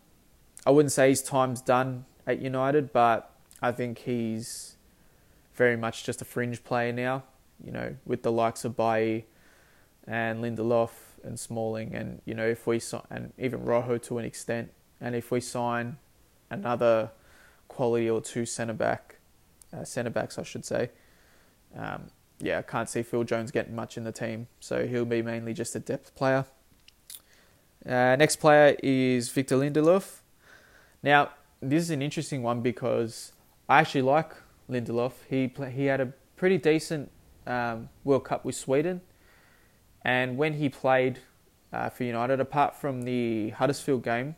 I 0.66 0.70
wouldn't 0.70 0.92
say 0.92 1.10
his 1.10 1.22
time's 1.22 1.60
done 1.60 2.04
at 2.26 2.40
United, 2.40 2.92
but 2.92 3.37
I 3.60 3.72
think 3.72 3.98
he's 4.00 4.76
very 5.54 5.76
much 5.76 6.04
just 6.04 6.22
a 6.22 6.24
fringe 6.24 6.62
player 6.64 6.92
now. 6.92 7.24
You 7.64 7.72
know, 7.72 7.96
with 8.06 8.22
the 8.22 8.30
likes 8.30 8.64
of 8.64 8.76
Bailly 8.76 9.26
and 10.06 10.42
Lindelof 10.42 10.90
and 11.24 11.38
Smalling, 11.38 11.94
and 11.94 12.22
you 12.24 12.34
know, 12.34 12.46
if 12.46 12.66
we 12.66 12.78
sign 12.78 13.02
and 13.10 13.32
even 13.36 13.64
Rojo 13.64 13.98
to 13.98 14.18
an 14.18 14.24
extent, 14.24 14.70
and 15.00 15.16
if 15.16 15.30
we 15.30 15.40
sign 15.40 15.96
another 16.50 17.10
quality 17.66 18.08
or 18.08 18.20
two 18.20 18.46
centre 18.46 18.74
back 18.74 19.16
uh, 19.72 19.84
centre 19.84 20.10
backs, 20.10 20.38
I 20.38 20.42
should 20.44 20.64
say. 20.64 20.90
Um, 21.76 22.10
yeah, 22.40 22.58
I 22.58 22.62
can't 22.62 22.88
see 22.88 23.02
Phil 23.02 23.24
Jones 23.24 23.50
getting 23.50 23.74
much 23.74 23.96
in 23.96 24.04
the 24.04 24.12
team, 24.12 24.46
so 24.60 24.86
he'll 24.86 25.04
be 25.04 25.22
mainly 25.22 25.52
just 25.52 25.74
a 25.74 25.80
depth 25.80 26.14
player. 26.14 26.44
Uh, 27.84 28.16
next 28.16 28.36
player 28.36 28.76
is 28.82 29.30
Victor 29.30 29.56
Lindelof. 29.56 30.20
Now, 31.02 31.30
this 31.60 31.82
is 31.82 31.90
an 31.90 32.02
interesting 32.02 32.42
one 32.42 32.60
because 32.60 33.32
I 33.68 33.80
actually 33.80 34.02
like 34.02 34.32
Lindelof. 34.70 35.12
He 35.28 35.52
he 35.70 35.86
had 35.86 36.00
a 36.00 36.12
pretty 36.36 36.58
decent 36.58 37.10
um, 37.46 37.88
World 38.04 38.24
Cup 38.24 38.44
with 38.44 38.54
Sweden, 38.54 39.02
and 40.02 40.36
when 40.38 40.54
he 40.54 40.68
played 40.68 41.20
uh, 41.72 41.90
for 41.90 42.04
United, 42.04 42.40
apart 42.40 42.74
from 42.74 43.02
the 43.02 43.50
Huddersfield 43.50 44.02
game, 44.02 44.36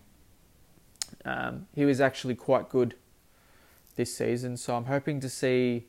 um, 1.25 1.67
he 1.75 1.85
was 1.85 2.01
actually 2.01 2.35
quite 2.35 2.69
good 2.69 2.95
this 3.97 4.17
season. 4.17 4.57
So 4.57 4.77
I'm 4.77 4.87
hoping 4.87 5.21
to 5.21 5.29
see 5.29 5.87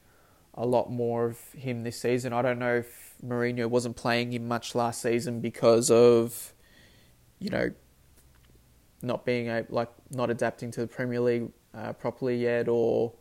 a 0.53 0.65
lot 0.65 0.91
more 0.91 1.25
of 1.25 1.39
him 1.53 1.83
this 1.83 1.99
season. 1.99 2.33
I 2.33 2.41
don't 2.41 2.59
know 2.59 2.75
if 2.75 3.15
Mourinho 3.25 3.67
wasn't 3.67 3.95
playing 3.95 4.33
him 4.33 4.47
much 4.47 4.75
last 4.75 5.01
season 5.01 5.39
because 5.39 5.89
of, 5.89 6.53
you 7.39 7.49
know, 7.49 7.71
not 9.01 9.25
being 9.25 9.49
a, 9.49 9.65
like 9.69 9.89
not 10.11 10.29
adapting 10.29 10.71
to 10.71 10.81
the 10.81 10.87
Premier 10.87 11.21
League 11.21 11.49
uh, 11.73 11.93
properly 11.93 12.37
yet 12.37 12.67
or 12.67 13.13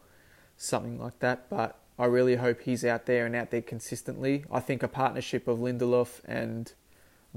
something 0.61 0.99
like 0.99 1.19
that. 1.21 1.49
But 1.49 1.79
I 1.99 2.05
really 2.05 2.37
hope 2.37 2.63
he's 2.63 2.85
out 2.85 3.07
there 3.07 3.27
and 3.27 3.35
out 3.35 3.51
there 3.51 3.63
consistently. 3.63 4.45
I 4.51 4.61
think 4.61 4.83
a 4.83 4.89
partnership 4.89 5.49
of 5.49 5.59
Lindelof 5.59 6.21
and 6.25 6.73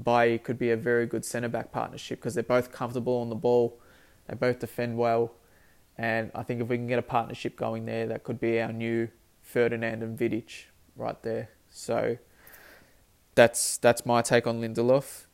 Bailly 0.02 0.38
could 0.38 0.58
be 0.58 0.70
a 0.70 0.76
very 0.76 1.06
good 1.06 1.24
centre 1.24 1.48
back 1.48 1.72
partnership 1.72 2.20
because 2.20 2.34
they're 2.34 2.42
both 2.42 2.70
comfortable 2.70 3.16
on 3.18 3.30
the 3.30 3.34
ball. 3.34 3.80
They 4.28 4.34
both 4.34 4.58
defend 4.58 4.98
well. 4.98 5.32
And 5.96 6.30
I 6.34 6.42
think 6.42 6.60
if 6.60 6.68
we 6.68 6.76
can 6.76 6.86
get 6.86 6.98
a 6.98 7.02
partnership 7.02 7.56
going 7.56 7.86
there, 7.86 8.06
that 8.08 8.24
could 8.24 8.40
be 8.40 8.60
our 8.60 8.72
new 8.72 9.08
Ferdinand 9.42 10.02
and 10.02 10.18
Vidic 10.18 10.64
right 10.96 11.20
there. 11.22 11.50
So 11.70 12.18
that's 13.34 13.78
that's 13.78 14.04
my 14.04 14.22
take 14.22 14.46
on 14.46 14.60
Lindelof. 14.60 15.24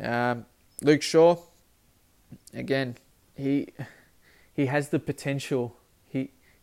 Um, 0.00 0.46
Luke 0.82 1.02
Shaw, 1.02 1.36
again, 2.52 2.96
he 3.34 3.68
he 4.52 4.66
has 4.66 4.88
the 4.88 4.98
potential. 4.98 5.76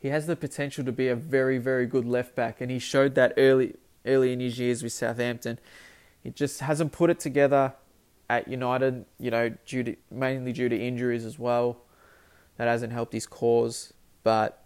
He 0.06 0.12
has 0.12 0.28
the 0.28 0.36
potential 0.36 0.86
to 0.86 0.92
be 0.92 1.08
a 1.08 1.16
very 1.16 1.58
very 1.58 1.88
good 1.88 2.06
left 2.06 2.36
back, 2.36 2.62
and 2.62 2.70
he 2.70 2.78
showed 2.78 3.16
that 3.16 3.34
early 3.38 3.74
early 4.06 4.34
in 4.34 4.40
his 4.40 4.60
years 4.60 4.84
with 4.84 4.94
Southampton. 4.94 5.58
He 6.22 6.30
just 6.30 6.60
hasn't 6.60 6.92
put 6.92 7.10
it 7.10 7.20
together 7.20 7.74
at 8.30 8.48
United. 8.48 9.06
You 9.18 9.32
know, 9.32 9.50
due 9.66 9.82
to 9.82 9.96
mainly 10.12 10.54
due 10.54 10.70
to 10.70 10.80
injuries 10.80 11.26
as 11.26 11.40
well 11.40 11.80
that 12.58 12.68
hasn't 12.68 12.94
helped 12.94 13.14
his 13.14 13.26
cause. 13.26 13.94
But 14.22 14.64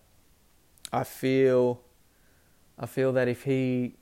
I 0.92 1.06
feel, 1.06 1.84
I 2.78 2.86
feel 2.86 3.14
that 3.14 3.30
if 3.30 3.44
he 3.44 3.96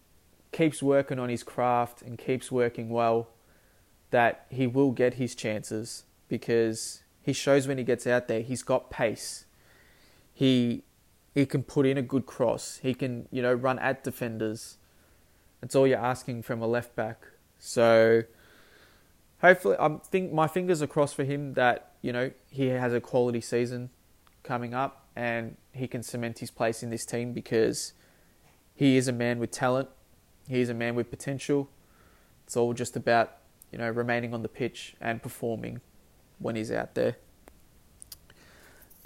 keeps 0.51 0.82
working 0.82 1.20
on 1.20 1.29
his 1.29 1.44
craft 1.44 2.01
and 2.01 2.17
keeps 2.17 2.51
working 2.51 2.89
well, 2.89 3.29
that 4.10 4.48
he 4.50 4.65
will 4.65 4.89
get 4.89 5.13
his 5.13 5.36
chances 5.36 6.06
because 6.29 7.03
he 7.22 7.32
shows 7.32 7.67
when 7.67 7.77
he 7.77 7.84
gets 7.84 8.08
out 8.08 8.27
there 8.27 8.41
he's 8.41 8.63
got 8.63 8.89
pace. 8.89 9.46
He 10.34 10.84
he 11.38 11.46
can 11.46 11.62
put 11.62 11.86
in 11.86 12.00
a 12.00 12.01
good 12.01 12.25
cross. 12.25 12.79
He 12.82 12.96
can 12.96 13.27
you 13.29 13.44
know 13.44 13.53
run 13.53 13.77
at 13.77 14.03
defenders. 14.03 14.77
That's 15.62 15.75
all 15.75 15.86
you're 15.86 16.00
asking 16.00 16.41
from 16.41 16.63
a 16.63 16.67
left 16.67 16.96
back. 16.96 17.27
So 17.60 18.24
hopefully, 19.41 19.75
I 19.79 19.98
think 20.03 20.34
my 20.34 20.48
fingers 20.48 20.82
are 20.82 20.88
crossed 20.88 21.15
for 21.15 21.24
him 21.24 21.53
that 21.53 21.91
you 22.01 22.12
know 22.12 22.32
he 22.50 22.70
has 22.70 22.91
a 22.91 23.00
quality 23.00 23.39
season 23.41 23.91
coming 24.41 24.74
up 24.74 25.06
and 25.15 25.58
he 25.74 25.88
can 25.88 26.01
cement 26.01 26.39
his 26.39 26.50
place 26.50 26.82
in 26.82 26.89
this 26.89 27.06
team 27.06 27.34
because 27.34 27.94
he 28.74 28.98
is 28.98 29.08
a 29.08 29.13
man 29.13 29.38
with 29.38 29.51
talent. 29.51 29.89
He 30.48 30.60
is 30.62 30.70
a 30.70 30.74
man 30.74 30.96
with 30.96 31.12
potential. 31.12 31.70
It's 32.46 32.58
all 32.58 32.74
just 32.74 32.96
about 32.96 33.38
you 33.72 33.77
know 33.77 33.91
remaining 33.91 34.34
on 34.34 34.41
the 34.41 34.50
pitch 34.50 34.96
and 35.00 35.22
performing 35.22 35.82
when 36.39 36.56
he's 36.56 36.72
out 36.72 36.96
there. 36.96 37.17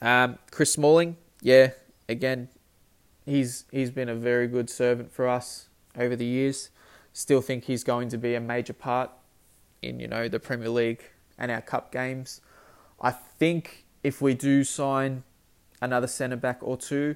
Um, 0.01 0.39
Chris 0.50 0.71
Smalling, 0.71 1.17
yeah, 1.41 1.71
again, 2.11 2.49
he's 3.25 3.65
he's 3.71 3.91
been 3.91 4.09
a 4.09 4.15
very 4.15 4.47
good 4.47 4.69
servant 4.69 5.11
for 5.11 5.27
us 5.27 5.69
over 5.97 6.15
the 6.15 6.25
years. 6.25 6.69
Still 7.13 7.41
think 7.41 7.65
he's 7.65 7.83
going 7.83 8.09
to 8.09 8.17
be 8.17 8.35
a 8.35 8.39
major 8.39 8.73
part 8.73 9.09
in 9.81 9.99
you 9.99 10.07
know 10.07 10.27
the 10.27 10.39
Premier 10.39 10.69
League 10.69 11.03
and 11.37 11.51
our 11.51 11.61
cup 11.61 11.91
games. 11.91 12.41
I 13.01 13.11
think 13.11 13.85
if 14.03 14.21
we 14.21 14.33
do 14.33 14.63
sign 14.63 15.23
another 15.81 16.07
centre 16.07 16.35
back 16.37 16.59
or 16.61 16.77
two, 16.77 17.15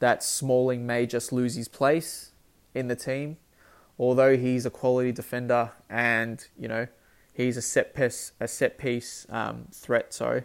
that 0.00 0.22
Smalling 0.22 0.84
may 0.86 1.06
just 1.06 1.32
lose 1.32 1.54
his 1.54 1.68
place 1.68 2.32
in 2.74 2.88
the 2.88 2.96
team. 2.96 3.36
although 3.98 4.36
he's 4.36 4.66
a 4.66 4.70
quality 4.70 5.12
defender 5.12 5.70
and 5.88 6.46
you 6.58 6.68
know 6.68 6.86
he's 7.32 7.56
a 7.56 7.62
set 7.62 7.94
piece 7.94 8.32
a 8.40 8.48
set 8.48 8.78
piece 8.78 9.26
um, 9.30 9.68
threat. 9.72 10.12
Sorry, 10.12 10.44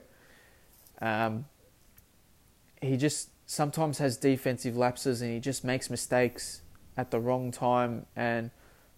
um, 1.02 1.46
he 2.82 2.98
just 2.98 3.30
sometimes 3.48 3.98
has 3.98 4.18
defensive 4.18 4.78
lapses 4.78 5.22
and 5.22 5.34
he 5.34 5.40
just 5.40 5.64
makes 5.64 5.90
mistakes 5.90 6.62
at 6.98 7.10
the 7.12 7.20
wrong 7.20 7.50
time 7.50 8.06
and 8.16 8.52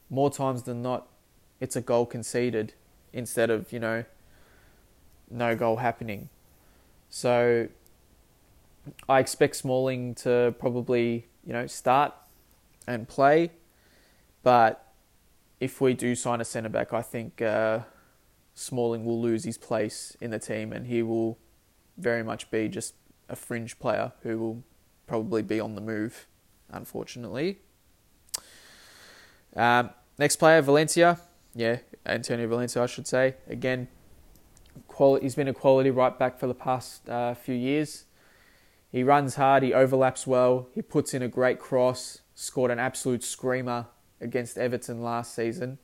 more 0.09 0.31
times 0.31 0.63
than 0.63 0.81
not 0.81 1.07
it's 1.61 1.75
a 1.75 1.81
goal 1.81 2.05
conceded 2.05 2.73
instead 3.13 3.49
of 3.49 3.71
you 3.71 3.79
know 3.79 4.03
no 5.29 5.55
goal 5.55 5.77
happening. 5.77 6.29
So 7.09 7.67
I 9.07 9.19
expect 9.19 9.55
Smalling 9.55 10.15
to 10.15 10.55
probably 10.57 11.27
you 11.45 11.53
know 11.53 11.67
start 11.67 12.13
and 12.87 13.07
play, 13.07 13.51
but 14.41 14.93
if 15.59 15.79
we 15.79 15.93
do 15.93 16.15
sign 16.15 16.41
a 16.41 16.45
centre 16.45 16.69
back, 16.69 16.91
I 16.91 17.03
think 17.03 17.41
uh, 17.41 17.81
Smalling 18.55 19.05
will 19.05 19.21
lose 19.21 19.43
his 19.43 19.59
place 19.59 20.17
in 20.19 20.31
the 20.31 20.39
team 20.39 20.73
and 20.73 20.87
he 20.87 21.03
will 21.03 21.37
very 21.97 22.23
much 22.23 22.49
be 22.49 22.67
just 22.67 22.95
a 23.29 23.35
fringe 23.35 23.79
player 23.79 24.11
who 24.23 24.39
will 24.39 24.63
probably 25.07 25.41
be 25.41 25.59
on 25.59 25.75
the 25.75 25.81
move, 25.81 26.27
unfortunately. 26.71 27.59
Um, 29.55 29.91
next 30.17 30.37
player, 30.37 30.61
Valencia. 30.61 31.19
Yeah, 31.55 31.77
Antonio 32.05 32.47
Valencia, 32.47 32.83
I 32.83 32.85
should 32.85 33.07
say. 33.07 33.35
Again, 33.47 33.87
quality, 34.87 35.25
he's 35.25 35.35
been 35.35 35.47
a 35.47 35.53
quality 35.53 35.89
right 35.89 36.17
back 36.17 36.39
for 36.39 36.47
the 36.47 36.53
past 36.53 37.09
uh, 37.09 37.33
few 37.33 37.55
years. 37.55 38.05
He 38.91 39.03
runs 39.03 39.35
hard, 39.35 39.63
he 39.63 39.73
overlaps 39.73 40.25
well, 40.25 40.67
he 40.73 40.81
puts 40.81 41.13
in 41.13 41.21
a 41.21 41.27
great 41.27 41.59
cross, 41.59 42.21
scored 42.33 42.71
an 42.71 42.79
absolute 42.79 43.23
screamer 43.23 43.87
against 44.19 44.57
Everton 44.57 45.01
last 45.01 45.35
season. 45.35 45.77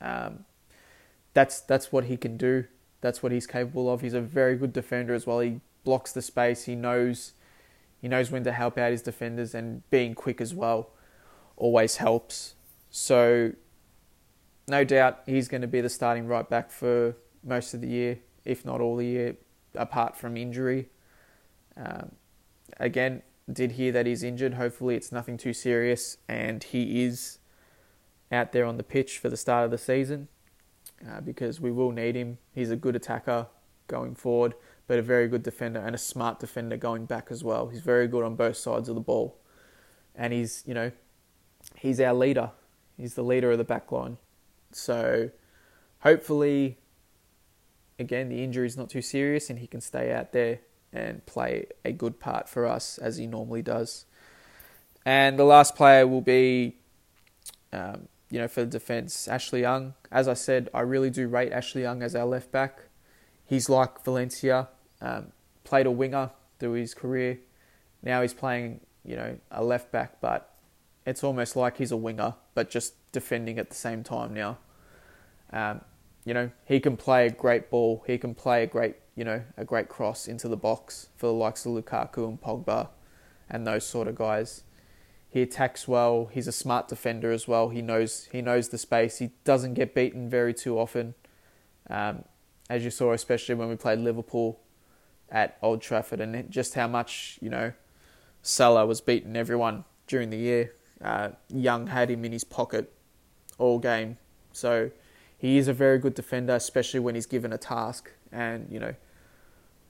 Um, 0.00 0.44
that's 1.34 1.60
that's 1.60 1.92
what 1.92 2.04
he 2.04 2.16
can 2.16 2.36
do. 2.36 2.64
That's 3.00 3.22
what 3.22 3.32
he's 3.32 3.46
capable 3.46 3.92
of. 3.92 4.00
He's 4.00 4.14
a 4.14 4.20
very 4.20 4.56
good 4.56 4.72
defender 4.72 5.14
as 5.14 5.26
well. 5.26 5.40
He 5.40 5.60
blocks 5.84 6.12
the 6.12 6.22
space. 6.22 6.64
He 6.64 6.74
knows 6.74 7.32
he 8.00 8.08
knows 8.08 8.30
when 8.30 8.42
to 8.44 8.52
help 8.52 8.78
out 8.78 8.90
his 8.90 9.02
defenders 9.02 9.54
and 9.54 9.88
being 9.90 10.14
quick 10.14 10.40
as 10.40 10.54
well 10.54 10.90
always 11.56 11.96
helps. 11.96 12.54
So 12.90 13.52
no 14.68 14.84
doubt 14.84 15.20
he's 15.26 15.48
going 15.48 15.60
to 15.62 15.68
be 15.68 15.80
the 15.80 15.88
starting 15.88 16.26
right 16.26 16.48
back 16.48 16.70
for 16.70 17.16
most 17.44 17.74
of 17.74 17.80
the 17.80 17.88
year, 17.88 18.18
if 18.44 18.64
not 18.64 18.80
all 18.80 18.96
the 18.96 19.06
year, 19.06 19.36
apart 19.74 20.16
from 20.16 20.36
injury. 20.36 20.88
Um, 21.76 22.12
again, 22.78 23.22
did 23.50 23.72
hear 23.72 23.92
that 23.92 24.06
he's 24.06 24.22
injured. 24.22 24.54
Hopefully, 24.54 24.94
it's 24.94 25.12
nothing 25.12 25.36
too 25.36 25.52
serious, 25.52 26.18
and 26.28 26.62
he 26.62 27.04
is 27.04 27.38
out 28.30 28.52
there 28.52 28.64
on 28.64 28.76
the 28.76 28.82
pitch 28.82 29.18
for 29.18 29.28
the 29.28 29.36
start 29.36 29.64
of 29.64 29.70
the 29.70 29.78
season 29.78 30.28
uh, 31.08 31.20
because 31.20 31.60
we 31.60 31.70
will 31.70 31.92
need 31.92 32.14
him. 32.14 32.38
He's 32.54 32.70
a 32.70 32.76
good 32.76 32.96
attacker 32.96 33.46
going 33.88 34.14
forward, 34.14 34.54
but 34.92 34.98
a 34.98 35.02
very 35.02 35.26
good 35.26 35.42
defender 35.42 35.80
and 35.80 35.94
a 35.94 35.98
smart 35.98 36.38
defender 36.38 36.76
going 36.76 37.06
back 37.06 37.28
as 37.30 37.42
well. 37.42 37.68
He's 37.68 37.80
very 37.80 38.06
good 38.06 38.22
on 38.24 38.34
both 38.34 38.58
sides 38.58 38.90
of 38.90 38.94
the 38.94 39.00
ball, 39.00 39.38
and 40.14 40.34
he's 40.34 40.62
you 40.66 40.74
know 40.74 40.92
he's 41.76 41.98
our 41.98 42.12
leader. 42.12 42.50
He's 42.98 43.14
the 43.14 43.22
leader 43.22 43.50
of 43.50 43.56
the 43.56 43.64
back 43.64 43.90
line. 43.90 44.18
So 44.70 45.30
hopefully, 46.00 46.76
again, 47.98 48.28
the 48.28 48.44
injury 48.44 48.66
is 48.66 48.76
not 48.76 48.90
too 48.90 49.00
serious 49.00 49.48
and 49.48 49.60
he 49.60 49.66
can 49.66 49.80
stay 49.80 50.12
out 50.12 50.32
there 50.32 50.60
and 50.92 51.24
play 51.24 51.68
a 51.86 51.92
good 51.92 52.20
part 52.20 52.46
for 52.46 52.66
us 52.66 52.98
as 52.98 53.16
he 53.16 53.26
normally 53.26 53.62
does. 53.62 54.04
And 55.06 55.38
the 55.38 55.44
last 55.44 55.74
player 55.74 56.06
will 56.06 56.20
be, 56.20 56.76
um, 57.72 58.08
you 58.28 58.38
know, 58.38 58.46
for 58.46 58.60
the 58.60 58.66
defence, 58.66 59.26
Ashley 59.26 59.62
Young. 59.62 59.94
As 60.10 60.28
I 60.28 60.34
said, 60.34 60.68
I 60.74 60.80
really 60.80 61.08
do 61.08 61.28
rate 61.28 61.50
Ashley 61.50 61.80
Young 61.80 62.02
as 62.02 62.14
our 62.14 62.26
left 62.26 62.52
back. 62.52 62.80
He's 63.52 63.68
like 63.68 64.02
Valencia, 64.02 64.68
um, 65.02 65.32
played 65.64 65.86
a 65.86 65.90
winger 65.90 66.30
through 66.58 66.72
his 66.72 66.94
career. 66.94 67.38
Now 68.02 68.22
he's 68.22 68.32
playing, 68.32 68.80
you 69.04 69.16
know, 69.16 69.36
a 69.50 69.62
left 69.62 69.92
back, 69.92 70.20
but 70.20 70.54
it's 71.04 71.22
almost 71.22 71.56
like 71.56 71.76
he's 71.76 71.92
a 71.92 71.96
winger, 71.96 72.34
but 72.54 72.70
just 72.70 72.94
defending 73.12 73.58
at 73.58 73.68
the 73.68 73.74
same 73.74 74.02
time 74.02 74.32
now. 74.32 74.58
Um, 75.52 75.82
you 76.24 76.32
know, 76.32 76.50
he 76.64 76.80
can 76.80 76.96
play 76.96 77.26
a 77.26 77.30
great 77.30 77.68
ball. 77.68 78.04
He 78.06 78.16
can 78.16 78.34
play 78.34 78.62
a 78.62 78.66
great, 78.66 78.96
you 79.16 79.24
know, 79.24 79.42
a 79.56 79.64
great 79.64 79.88
cross 79.88 80.28
into 80.28 80.48
the 80.48 80.56
box 80.56 81.08
for 81.16 81.26
the 81.26 81.32
likes 81.32 81.66
of 81.66 81.72
Lukaku 81.72 82.28
and 82.28 82.40
Pogba 82.40 82.88
and 83.50 83.66
those 83.66 83.84
sort 83.84 84.06
of 84.06 84.14
guys. 84.14 84.62
He 85.28 85.42
attacks 85.42 85.88
well. 85.88 86.30
He's 86.32 86.46
a 86.46 86.52
smart 86.52 86.88
defender 86.88 87.32
as 87.32 87.48
well. 87.48 87.70
He 87.70 87.82
knows 87.82 88.28
he 88.30 88.40
knows 88.40 88.68
the 88.68 88.78
space. 88.78 89.18
He 89.18 89.30
doesn't 89.44 89.74
get 89.74 89.94
beaten 89.94 90.28
very 90.28 90.54
too 90.54 90.78
often, 90.78 91.14
um, 91.88 92.24
as 92.68 92.84
you 92.84 92.90
saw, 92.90 93.12
especially 93.12 93.54
when 93.54 93.68
we 93.68 93.76
played 93.76 93.98
Liverpool 93.98 94.60
at 95.32 95.58
Old 95.60 95.82
Trafford, 95.82 96.20
and 96.20 96.48
just 96.50 96.74
how 96.74 96.86
much 96.86 97.38
you 97.42 97.50
know 97.50 97.72
Salah 98.42 98.86
was 98.86 99.00
beating 99.00 99.34
everyone 99.34 99.84
during 100.06 100.30
the 100.30 100.36
year. 100.36 100.74
Uh, 101.02 101.30
Young 101.48 101.88
had 101.88 102.10
him 102.10 102.24
in 102.24 102.30
his 102.30 102.44
pocket 102.44 102.92
all 103.58 103.78
game. 103.78 104.18
So 104.52 104.90
he 105.38 105.58
is 105.58 105.68
a 105.68 105.72
very 105.72 105.98
good 105.98 106.14
defender, 106.14 106.54
especially 106.54 107.00
when 107.00 107.14
he's 107.14 107.26
given 107.26 107.52
a 107.52 107.58
task. 107.58 108.10
And, 108.30 108.68
you 108.70 108.78
know, 108.78 108.94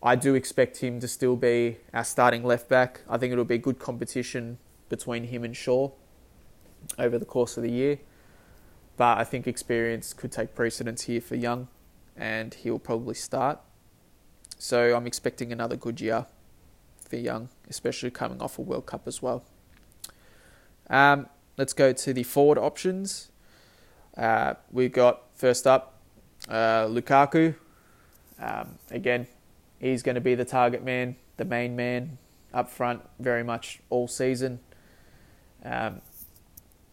I 0.02 0.16
do 0.16 0.34
expect 0.34 0.78
him 0.78 1.00
to 1.00 1.08
still 1.08 1.36
be 1.36 1.78
our 1.92 2.04
starting 2.04 2.44
left 2.44 2.68
back. 2.68 3.02
I 3.08 3.18
think 3.18 3.32
it'll 3.32 3.44
be 3.44 3.58
good 3.58 3.78
competition 3.78 4.58
between 4.88 5.24
him 5.24 5.44
and 5.44 5.56
Shaw 5.56 5.90
over 6.98 7.18
the 7.18 7.24
course 7.24 7.56
of 7.56 7.62
the 7.62 7.70
year. 7.70 7.98
But 8.96 9.18
I 9.18 9.24
think 9.24 9.46
experience 9.46 10.12
could 10.12 10.32
take 10.32 10.54
precedence 10.54 11.02
here 11.02 11.20
for 11.20 11.34
Young, 11.34 11.68
and 12.16 12.52
he'll 12.52 12.78
probably 12.78 13.14
start. 13.14 13.58
So 14.62 14.94
I'm 14.94 15.08
expecting 15.08 15.50
another 15.50 15.74
good 15.74 16.00
year 16.00 16.24
for 17.08 17.16
Young, 17.16 17.48
especially 17.68 18.12
coming 18.12 18.40
off 18.40 18.58
a 18.58 18.62
World 18.62 18.86
Cup 18.86 19.08
as 19.08 19.20
well. 19.20 19.42
Um, 20.88 21.26
let's 21.58 21.72
go 21.72 21.92
to 21.92 22.12
the 22.14 22.22
forward 22.22 22.58
options. 22.58 23.32
Uh, 24.16 24.54
we've 24.70 24.92
got 24.92 25.22
first 25.34 25.66
up 25.66 25.98
uh, 26.48 26.84
Lukaku. 26.84 27.56
Um, 28.40 28.78
again, 28.92 29.26
he's 29.80 30.04
going 30.04 30.14
to 30.14 30.20
be 30.20 30.36
the 30.36 30.44
target 30.44 30.84
man, 30.84 31.16
the 31.38 31.44
main 31.44 31.74
man 31.74 32.18
up 32.54 32.70
front, 32.70 33.02
very 33.18 33.42
much 33.42 33.80
all 33.90 34.06
season. 34.06 34.60
Um, 35.64 36.02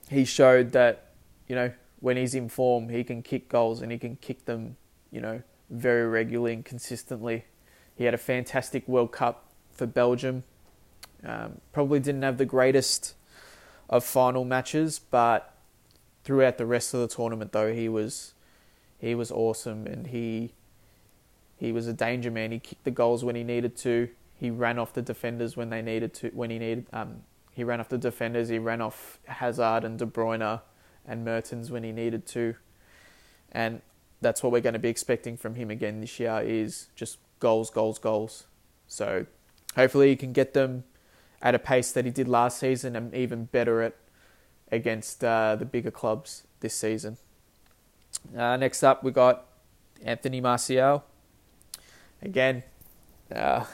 he 0.10 0.26
showed 0.26 0.72
that, 0.72 1.12
you 1.48 1.56
know, 1.56 1.72
when 2.00 2.18
he's 2.18 2.34
in 2.34 2.50
form, 2.50 2.90
he 2.90 3.04
can 3.04 3.22
kick 3.22 3.48
goals 3.48 3.84
and 3.84 3.92
he 3.92 4.00
can 4.00 4.16
kick 4.16 4.46
them, 4.46 4.76
you 5.12 5.22
know, 5.22 5.44
very 5.70 6.08
regularly 6.08 6.54
and 6.54 6.66
consistently. 6.66 7.46
He 8.00 8.06
had 8.06 8.14
a 8.14 8.18
fantastic 8.18 8.88
World 8.88 9.12
Cup 9.12 9.44
for 9.74 9.86
Belgium. 9.86 10.44
Um, 11.22 11.60
probably 11.74 12.00
didn't 12.00 12.22
have 12.22 12.38
the 12.38 12.46
greatest 12.46 13.14
of 13.90 14.06
final 14.06 14.46
matches, 14.46 15.00
but 15.00 15.54
throughout 16.24 16.58
the 16.58 16.66
rest 16.66 16.94
of 16.94 17.02
the 17.02 17.10
tournament, 17.10 17.52
though, 17.52 17.74
he 17.74 17.90
was 17.90 18.36
he 19.00 19.14
was 19.16 19.32
awesome 19.32 19.86
and 19.86 20.08
he 20.08 20.54
he 21.58 21.74
was 21.74 21.88
a 21.88 21.94
danger 21.94 22.32
man. 22.32 22.54
He 22.54 22.60
kicked 22.60 22.86
the 22.86 22.92
goals 22.92 23.26
when 23.26 23.36
he 23.36 23.44
needed 23.44 23.76
to. 23.80 24.08
He 24.38 24.50
ran 24.50 24.80
off 24.80 24.94
the 24.94 25.02
defenders 25.02 25.58
when 25.58 25.70
they 25.70 25.82
needed 25.82 26.14
to. 26.16 26.30
When 26.30 26.52
he 26.52 26.58
needed, 26.58 26.86
um, 26.94 27.24
he 27.52 27.66
ran 27.66 27.82
off 27.82 27.90
the 27.90 27.98
defenders. 27.98 28.48
He 28.48 28.60
ran 28.60 28.80
off 28.80 29.20
Hazard 29.26 29.84
and 29.84 30.00
De 30.00 30.06
Bruyne 30.06 30.62
and 31.06 31.26
Mertens 31.26 31.70
when 31.70 31.84
he 31.84 31.92
needed 31.92 32.26
to, 32.28 32.56
and 33.52 33.82
that's 34.22 34.42
what 34.42 34.54
we're 34.54 34.62
going 34.62 34.72
to 34.72 34.80
be 34.80 34.88
expecting 34.88 35.36
from 35.36 35.56
him 35.56 35.70
again 35.70 36.00
this 36.00 36.18
year. 36.18 36.40
Is 36.42 36.88
just 36.96 37.18
goals, 37.40 37.70
goals, 37.70 38.00
goals. 38.00 38.46
So 38.88 39.26
hopefully 39.76 40.10
he 40.10 40.16
can 40.16 40.34
get 40.34 40.54
them 40.54 40.84
at 41.42 41.56
a 41.56 41.60
pace 41.60 41.92
that 41.92 42.06
he 42.06 42.12
did 42.12 42.28
last 42.28 42.60
season 42.60 42.96
and 42.96 43.14
even 43.14 43.46
better 43.46 43.82
it 43.82 43.98
against 44.72 45.24
uh, 45.24 45.56
the 45.56 45.66
bigger 45.66 45.92
clubs 45.92 46.44
this 46.60 46.74
season. 46.74 47.18
Uh, 48.38 48.58
next 48.58 48.84
up, 48.84 49.04
we 49.04 49.12
got 49.12 49.46
Anthony 50.04 50.42
Martial. 50.42 51.04
Again, 52.22 52.64
uh, 53.34 53.66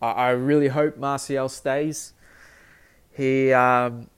I, 0.00 0.30
really 0.30 0.68
hope 0.68 0.96
Martial 0.96 1.48
stays. 1.48 2.14
He 3.10 3.52
um, 3.52 4.08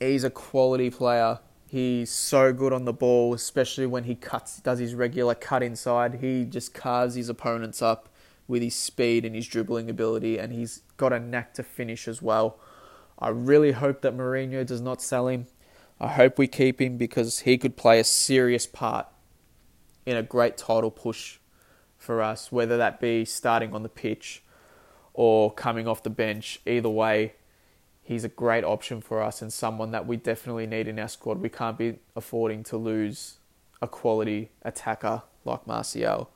he's 0.00 0.24
a 0.24 0.30
quality 0.30 0.90
player. 0.90 1.38
He's 1.68 2.10
so 2.10 2.52
good 2.52 2.72
on 2.72 2.84
the 2.84 2.92
ball, 2.92 3.32
especially 3.32 3.86
when 3.86 4.04
he 4.04 4.14
cuts, 4.14 4.60
does 4.60 4.78
his 4.78 4.94
regular 4.94 5.34
cut 5.34 5.62
inside. 5.62 6.18
He 6.20 6.44
just 6.44 6.74
carves 6.74 7.14
his 7.14 7.28
opponents 7.28 7.80
up 7.80 8.11
with 8.52 8.62
his 8.62 8.74
speed 8.74 9.24
and 9.24 9.34
his 9.34 9.48
dribbling 9.48 9.88
ability, 9.88 10.38
and 10.38 10.52
he's 10.52 10.82
got 10.98 11.10
a 11.10 11.18
knack 11.18 11.54
to 11.54 11.62
finish 11.62 12.06
as 12.06 12.20
well. 12.20 12.58
I 13.18 13.30
really 13.30 13.72
hope 13.72 14.02
that 14.02 14.14
Mourinho 14.14 14.66
does 14.66 14.82
not 14.82 15.00
sell 15.00 15.26
him. 15.26 15.46
I 15.98 16.08
hope 16.08 16.36
we 16.36 16.48
keep 16.48 16.78
him 16.78 16.98
because 16.98 17.40
he 17.40 17.56
could 17.56 17.78
play 17.78 17.98
a 17.98 18.04
serious 18.04 18.66
part 18.66 19.06
in 20.04 20.18
a 20.18 20.22
great 20.22 20.58
title 20.58 20.90
push 20.90 21.38
for 21.96 22.20
us, 22.20 22.52
whether 22.52 22.76
that 22.76 23.00
be 23.00 23.24
starting 23.24 23.72
on 23.72 23.82
the 23.82 23.88
pitch 23.88 24.42
or 25.14 25.50
coming 25.50 25.88
off 25.88 26.02
the 26.02 26.10
bench. 26.10 26.60
Either 26.66 26.90
way, 26.90 27.32
he's 28.02 28.22
a 28.22 28.28
great 28.28 28.64
option 28.64 29.00
for 29.00 29.22
us 29.22 29.40
and 29.40 29.50
someone 29.50 29.92
that 29.92 30.06
we 30.06 30.18
definitely 30.18 30.66
need 30.66 30.88
in 30.88 30.98
our 30.98 31.08
squad. 31.08 31.40
We 31.40 31.48
can't 31.48 31.78
be 31.78 32.00
affording 32.14 32.64
to 32.64 32.76
lose 32.76 33.38
a 33.80 33.88
quality 33.88 34.50
attacker 34.62 35.22
like 35.46 35.66
Martial. 35.66 36.28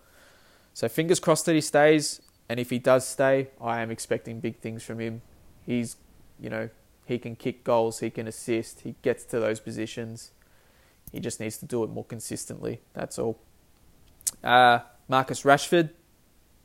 So 0.77 0.91
fingers 0.91 1.21
crossed 1.21 1.47
that 1.47 1.55
he 1.55 1.63
stays, 1.63 2.21
and 2.51 2.61
if 2.61 2.69
he 2.69 2.79
does 2.79 3.09
stay, 3.09 3.49
I 3.59 3.81
am 3.81 3.91
expecting 3.91 4.41
big 4.41 4.59
things 4.59 4.83
from 4.83 5.01
him. 5.01 5.23
He's, 5.65 5.97
you 6.39 6.51
know, 6.51 6.69
he 7.07 7.19
can 7.19 7.35
kick 7.35 7.65
goals, 7.65 8.01
he 8.01 8.11
can 8.11 8.29
assist, 8.29 8.81
he 8.81 8.95
gets 9.01 9.25
to 9.25 9.41
those 9.41 9.59
positions. 9.59 10.33
He 11.11 11.19
just 11.19 11.41
needs 11.41 11.57
to 11.57 11.65
do 11.65 11.83
it 11.83 11.87
more 11.89 12.05
consistently. 12.05 12.83
That's 12.93 13.19
all. 13.19 13.39
Uh, 14.45 14.81
Marcus 15.09 15.45
Rashford, 15.45 15.89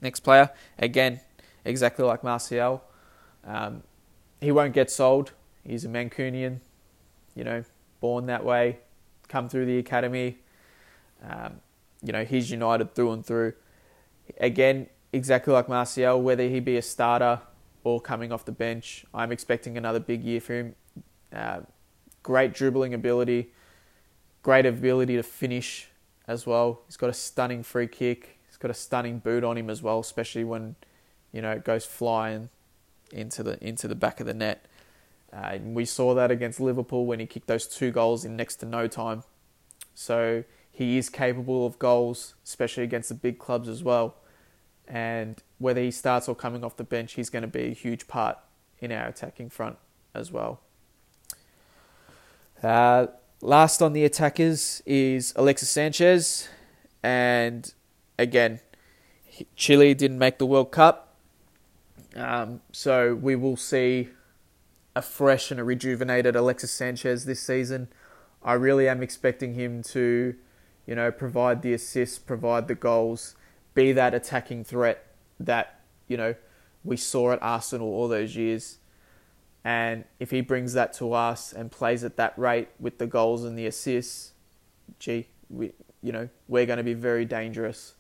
next 0.02 0.20
player. 0.20 0.50
Again, 0.78 1.22
exactly 1.64 2.04
like 2.04 2.22
Martial. 2.22 2.84
Um, 3.46 3.82
he 4.42 4.52
won't 4.52 4.74
get 4.74 4.92
sold. 4.92 5.32
He's 5.64 5.86
a 5.86 5.88
Mancunian, 5.88 6.60
you 7.34 7.46
know, 7.46 7.64
born 8.02 8.26
that 8.26 8.44
way, 8.44 8.80
come 9.30 9.48
through 9.48 9.68
the 9.68 9.78
academy. 9.78 10.40
Um, 11.26 11.62
you 12.04 12.12
know, 12.12 12.26
he's 12.26 12.52
United 12.52 12.94
through 12.94 13.14
and 13.14 13.26
through. 13.26 13.54
Again, 14.40 14.88
exactly 15.14 15.54
like 15.54 15.70
Martial, 15.70 16.22
whether 16.22 16.48
he 16.48 16.60
be 16.60 16.78
a 16.78 16.82
starter 16.82 17.42
or 17.84 18.00
coming 18.00 18.32
off 18.32 18.46
the 18.46 18.52
bench, 18.52 19.06
I'm 19.14 19.32
expecting 19.32 19.78
another 19.78 20.00
big 20.00 20.24
year 20.24 20.40
for 20.40 20.54
him. 20.54 20.76
Uh, 21.34 21.62
great 22.24 22.54
dribbling 22.54 22.94
ability, 22.94 23.52
great 24.44 24.66
ability 24.66 25.16
to 25.16 25.24
finish 25.24 25.90
as 26.28 26.46
well. 26.46 26.82
He's 26.88 26.98
got 26.98 27.10
a 27.10 27.14
stunning 27.14 27.64
free 27.64 27.88
kick. 27.88 28.38
He's 28.48 28.58
got 28.58 28.72
a 28.72 28.76
stunning 28.76 29.20
boot 29.20 29.44
on 29.44 29.58
him 29.58 29.70
as 29.70 29.82
well, 29.82 30.00
especially 30.00 30.44
when 30.44 30.76
you 31.32 31.42
know 31.42 31.52
it 31.52 31.64
goes 31.64 31.86
flying 31.86 32.50
into 33.12 33.44
the 33.44 33.64
into 33.66 33.88
the 33.88 33.96
back 33.96 34.20
of 34.20 34.28
the 34.28 34.34
net. 34.34 34.66
Uh, 35.34 35.58
we 35.64 35.86
saw 35.86 36.14
that 36.14 36.30
against 36.30 36.60
Liverpool 36.60 37.06
when 37.06 37.20
he 37.20 37.26
kicked 37.26 37.48
those 37.48 37.66
two 37.66 37.90
goals 37.92 38.26
in 38.26 38.36
next 38.36 38.58
to 38.58 38.66
no 38.66 38.88
time. 38.88 39.24
So 39.96 40.44
he 40.72 40.98
is 40.98 41.10
capable 41.10 41.66
of 41.66 41.80
goals, 41.80 42.36
especially 42.44 42.84
against 42.84 43.10
the 43.10 43.16
big 43.16 43.40
clubs 43.40 43.70
as 43.70 43.84
well. 43.84 44.16
And 44.92 45.42
whether 45.58 45.80
he 45.80 45.90
starts 45.90 46.28
or 46.28 46.36
coming 46.36 46.66
off 46.66 46.76
the 46.76 46.84
bench, 46.84 47.14
he's 47.14 47.30
going 47.30 47.44
to 47.44 47.48
be 47.48 47.68
a 47.68 47.74
huge 47.74 48.10
part 48.10 48.38
in 48.80 48.92
our 48.92 49.08
attacking 49.08 49.50
front 49.50 49.78
as 50.14 50.34
well. 50.34 50.60
Uh, 52.62 53.08
last 53.42 53.82
on 53.82 53.94
the 53.94 54.04
attackers 54.04 54.84
is 54.86 55.32
Alexis 55.38 55.70
Sanchez. 55.70 56.50
And 57.02 57.74
again, 58.20 58.60
Chile 59.56 59.94
didn't 59.94 60.20
make 60.20 60.40
the 60.40 60.46
World 60.46 60.74
Cup. 60.74 61.16
Um, 62.18 62.60
so 62.74 63.16
we 63.16 63.38
will 63.38 63.56
see 63.56 64.10
a 64.94 65.02
fresh 65.02 65.52
and 65.52 65.60
a 65.60 65.64
rejuvenated 65.64 66.36
Alexis 66.36 66.72
Sanchez 66.72 67.24
this 67.24 67.40
season. 67.40 67.88
I 68.44 68.54
really 68.54 68.90
am 68.90 69.02
expecting 69.02 69.54
him 69.54 69.84
to, 69.84 70.36
you 70.86 70.96
know, 70.96 71.12
provide 71.12 71.62
the 71.62 71.74
assists, 71.74 72.20
provide 72.20 72.68
the 72.68 72.76
goals, 72.76 73.36
be 73.74 73.92
that 73.94 74.14
attacking 74.14 74.64
threat 74.64 75.06
that, 75.40 75.82
you 76.08 76.18
know, 76.18 76.36
we 76.84 76.98
saw 76.98 77.32
at 77.32 77.42
Arsenal 77.42 77.88
all 77.88 78.08
those 78.08 78.36
years. 78.36 78.78
And 79.64 80.06
if 80.20 80.32
he 80.32 80.42
brings 80.42 80.74
that 80.74 80.94
to 80.94 81.14
us 81.14 81.54
and 81.54 81.72
plays 81.72 82.04
at 82.04 82.18
that 82.18 82.38
rate 82.38 82.70
with 82.80 82.98
the 82.98 83.08
goals 83.08 83.44
and 83.44 83.58
the 83.58 83.68
assists, 83.68 84.32
gee, 85.00 85.28
we, 85.50 85.74
you 86.02 86.12
know, 86.12 86.30
we're 86.48 86.66
going 86.66 86.78
to 86.78 86.84
be 86.84 86.96
very 86.96 87.26
dangerous. 87.26 87.94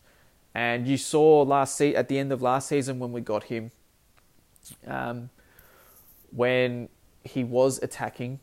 And 0.53 0.88
you 0.88 0.97
saw 0.97 1.43
last 1.43 1.75
se- 1.75 1.95
at 1.95 2.07
the 2.07 2.17
end 2.17 2.31
of 2.31 2.41
last 2.41 2.67
season 2.67 2.99
when 2.99 3.12
we 3.12 3.21
got 3.21 3.43
him, 3.43 3.71
um, 4.88 5.29
when 6.31 6.89
he 7.23 7.43
was 7.43 7.81
attacking 7.84 8.39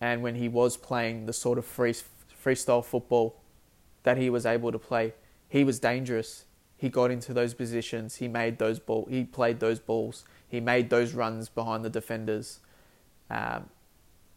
and 0.00 0.22
when 0.22 0.36
he 0.36 0.48
was 0.48 0.76
playing 0.76 1.26
the 1.26 1.32
sort 1.32 1.58
of 1.58 1.64
free 1.64 1.94
freestyle 2.44 2.84
football 2.84 3.40
that 4.02 4.18
he 4.18 4.30
was 4.30 4.46
able 4.46 4.70
to 4.70 4.78
play, 4.78 5.14
he 5.48 5.64
was 5.64 5.80
dangerous. 5.80 6.43
He 6.84 6.90
got 6.90 7.10
into 7.10 7.32
those 7.32 7.54
positions. 7.54 8.16
He 8.16 8.28
made 8.28 8.58
those 8.58 8.78
ball. 8.78 9.06
He 9.08 9.24
played 9.24 9.58
those 9.58 9.80
balls. 9.80 10.26
He 10.46 10.60
made 10.60 10.90
those 10.90 11.14
runs 11.14 11.48
behind 11.48 11.82
the 11.82 11.88
defenders. 11.88 12.60
Um, 13.30 13.70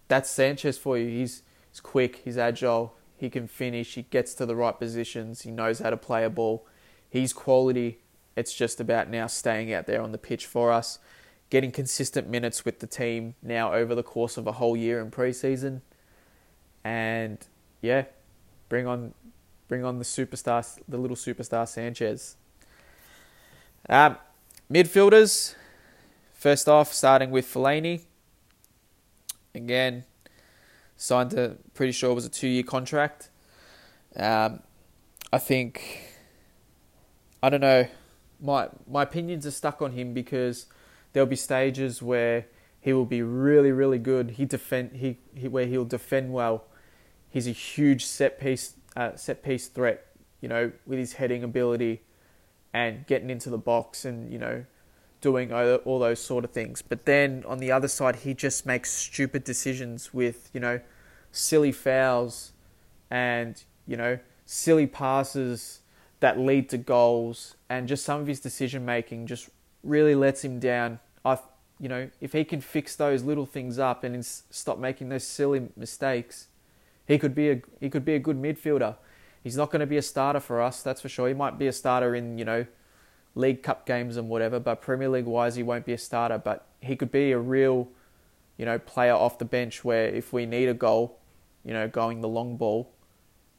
that's 0.07 0.29
Sanchez 0.29 0.77
for 0.77 0.97
you. 0.97 1.10
He's 1.10 1.43
he's 1.69 1.81
quick. 1.81 2.21
He's 2.23 2.38
agile. 2.38 2.93
He 3.17 3.29
can 3.29 3.49
finish. 3.49 3.95
He 3.95 4.03
gets 4.03 4.33
to 4.36 4.45
the 4.45 4.55
right 4.55 4.79
positions. 4.79 5.41
He 5.41 5.51
knows 5.51 5.79
how 5.79 5.89
to 5.89 5.97
play 5.97 6.23
a 6.23 6.29
ball. 6.29 6.65
He's 7.10 7.33
quality. 7.33 7.99
It's 8.38 8.53
just 8.53 8.79
about 8.79 9.10
now 9.10 9.27
staying 9.27 9.73
out 9.73 9.86
there 9.86 10.01
on 10.01 10.13
the 10.13 10.17
pitch 10.17 10.45
for 10.45 10.71
us, 10.71 10.99
getting 11.49 11.73
consistent 11.73 12.29
minutes 12.29 12.63
with 12.63 12.79
the 12.79 12.88
team 12.88 13.36
now 13.43 13.73
over 13.73 13.93
the 13.93 14.03
course 14.03 14.38
of 14.38 14.47
a 14.47 14.53
whole 14.53 14.77
year 14.77 15.01
in 15.01 15.12
preseason, 15.12 15.81
and 16.81 17.45
yeah, 17.81 18.05
bring 18.69 18.88
on 18.88 19.13
bring 19.67 19.84
on 19.84 19.99
the 19.99 20.06
superstar, 20.06 20.80
the 20.88 20.97
little 20.97 21.17
superstar 21.17 21.67
Sanchez. 21.67 22.36
Um, 23.89 24.17
midfielders, 24.71 25.56
first 26.34 26.67
off, 26.67 26.93
starting 26.93 27.32
with 27.32 27.45
Fellaini. 27.45 28.01
Again, 29.56 30.03
signed 30.95 31.34
a 31.34 31.58
pretty 31.73 31.91
sure 31.91 32.12
it 32.12 32.15
was 32.15 32.25
a 32.25 32.30
two 32.30 32.47
year 32.47 32.63
contract. 32.63 33.30
Um, 34.15 34.62
I 35.32 35.38
think 35.38 36.13
I 37.41 37.49
don't 37.49 37.62
know 37.62 37.88
my 38.39 38.69
my 38.88 39.03
opinions 39.03 39.45
are 39.45 39.51
stuck 39.51 39.82
on 39.82 39.91
him 39.91 40.13
because 40.13 40.67
there'll 41.13 41.27
be 41.27 41.36
stages 41.36 42.01
where 42.01 42.45
he 42.80 42.93
will 42.93 43.06
be 43.06 43.21
really 43.21 43.71
really 43.71 43.99
good. 43.99 44.32
He 44.32 44.45
defend 44.45 44.93
he, 44.93 45.17
he 45.36 45.47
where 45.47 45.65
he'll 45.65 45.86
defend 45.86 46.34
well. 46.34 46.65
He's 47.30 47.47
a 47.47 47.51
huge 47.51 48.06
set 48.06 48.39
piece 48.39 48.73
uh, 48.97 49.15
set 49.15 49.43
piece 49.43 49.67
threat. 49.67 50.03
You 50.41 50.49
know, 50.49 50.71
with 50.86 50.99
his 50.99 51.13
heading 51.13 51.43
ability 51.43 52.01
and 52.73 53.07
getting 53.07 53.29
into 53.29 53.49
the 53.49 53.57
box 53.57 54.05
and 54.05 54.31
you 54.31 54.38
know 54.38 54.65
doing 55.21 55.51
all 55.51 55.99
those 55.99 56.19
sort 56.19 56.43
of 56.43 56.51
things. 56.51 56.81
But 56.81 57.05
then 57.05 57.43
on 57.47 57.57
the 57.57 57.71
other 57.71 57.88
side, 57.88 58.17
he 58.17 58.33
just 58.33 58.65
makes 58.65 58.91
stupid 58.91 59.43
decisions 59.43 60.13
with 60.13 60.49
you 60.53 60.60
know 60.60 60.79
silly 61.31 61.71
fouls 61.71 62.51
and 63.10 63.63
you 63.86 63.97
know 63.97 64.19
silly 64.45 64.88
passes 64.88 65.79
that 66.19 66.39
lead 66.39 66.69
to 66.69 66.77
goals, 66.77 67.55
and 67.69 67.88
just 67.88 68.03
some 68.03 68.19
of 68.21 68.27
his 68.27 68.39
decision 68.39 68.83
making 68.86 69.27
just 69.27 69.49
really 69.83 70.15
lets 70.15 70.43
him 70.43 70.60
down. 70.60 70.99
I, 71.23 71.38
you 71.79 71.88
know, 71.89 72.10
if 72.21 72.33
he 72.33 72.43
can 72.43 72.60
fix 72.60 72.95
those 72.95 73.23
little 73.23 73.45
things 73.45 73.77
up 73.77 74.03
and 74.03 74.25
stop 74.25 74.79
making 74.79 75.10
those 75.10 75.23
silly 75.23 75.69
mistakes, 75.75 76.47
he 77.07 77.17
could 77.17 77.33
be 77.33 77.49
a 77.49 77.61
he 77.79 77.89
could 77.89 78.05
be 78.05 78.15
a 78.15 78.19
good 78.19 78.37
midfielder. 78.37 78.95
He's 79.43 79.55
not 79.55 79.71
going 79.71 79.79
to 79.79 79.87
be 79.87 79.97
a 79.97 80.01
starter 80.01 80.41
for 80.41 80.61
us, 80.61 80.81
that's 80.81 81.01
for 81.01 81.09
sure. 81.09 81.27
He 81.27 81.33
might 81.33 81.57
be 81.57 81.67
a 81.67 81.73
starter 81.73 82.13
in 82.13 82.37
you 82.37 82.45
know 82.45 82.65
League 83.33 83.63
Cup 83.63 83.85
games 83.85 84.17
and 84.17 84.29
whatever, 84.29 84.59
but 84.59 84.81
Premier 84.81 85.09
League 85.09 85.25
wise, 85.25 85.55
he 85.55 85.63
won't 85.63 85.85
be 85.85 85.93
a 85.93 85.97
starter. 85.97 86.37
But 86.37 86.65
he 86.81 86.95
could 86.95 87.11
be 87.11 87.31
a 87.31 87.39
real, 87.39 87.87
you 88.57 88.65
know, 88.65 88.77
player 88.77 89.13
off 89.13 89.39
the 89.39 89.45
bench 89.45 89.85
where 89.85 90.07
if 90.07 90.33
we 90.33 90.45
need 90.45 90.67
a 90.67 90.73
goal, 90.73 91.19
you 91.63 91.73
know, 91.73 91.87
going 91.87 92.21
the 92.21 92.27
long 92.27 92.57
ball, 92.57 92.91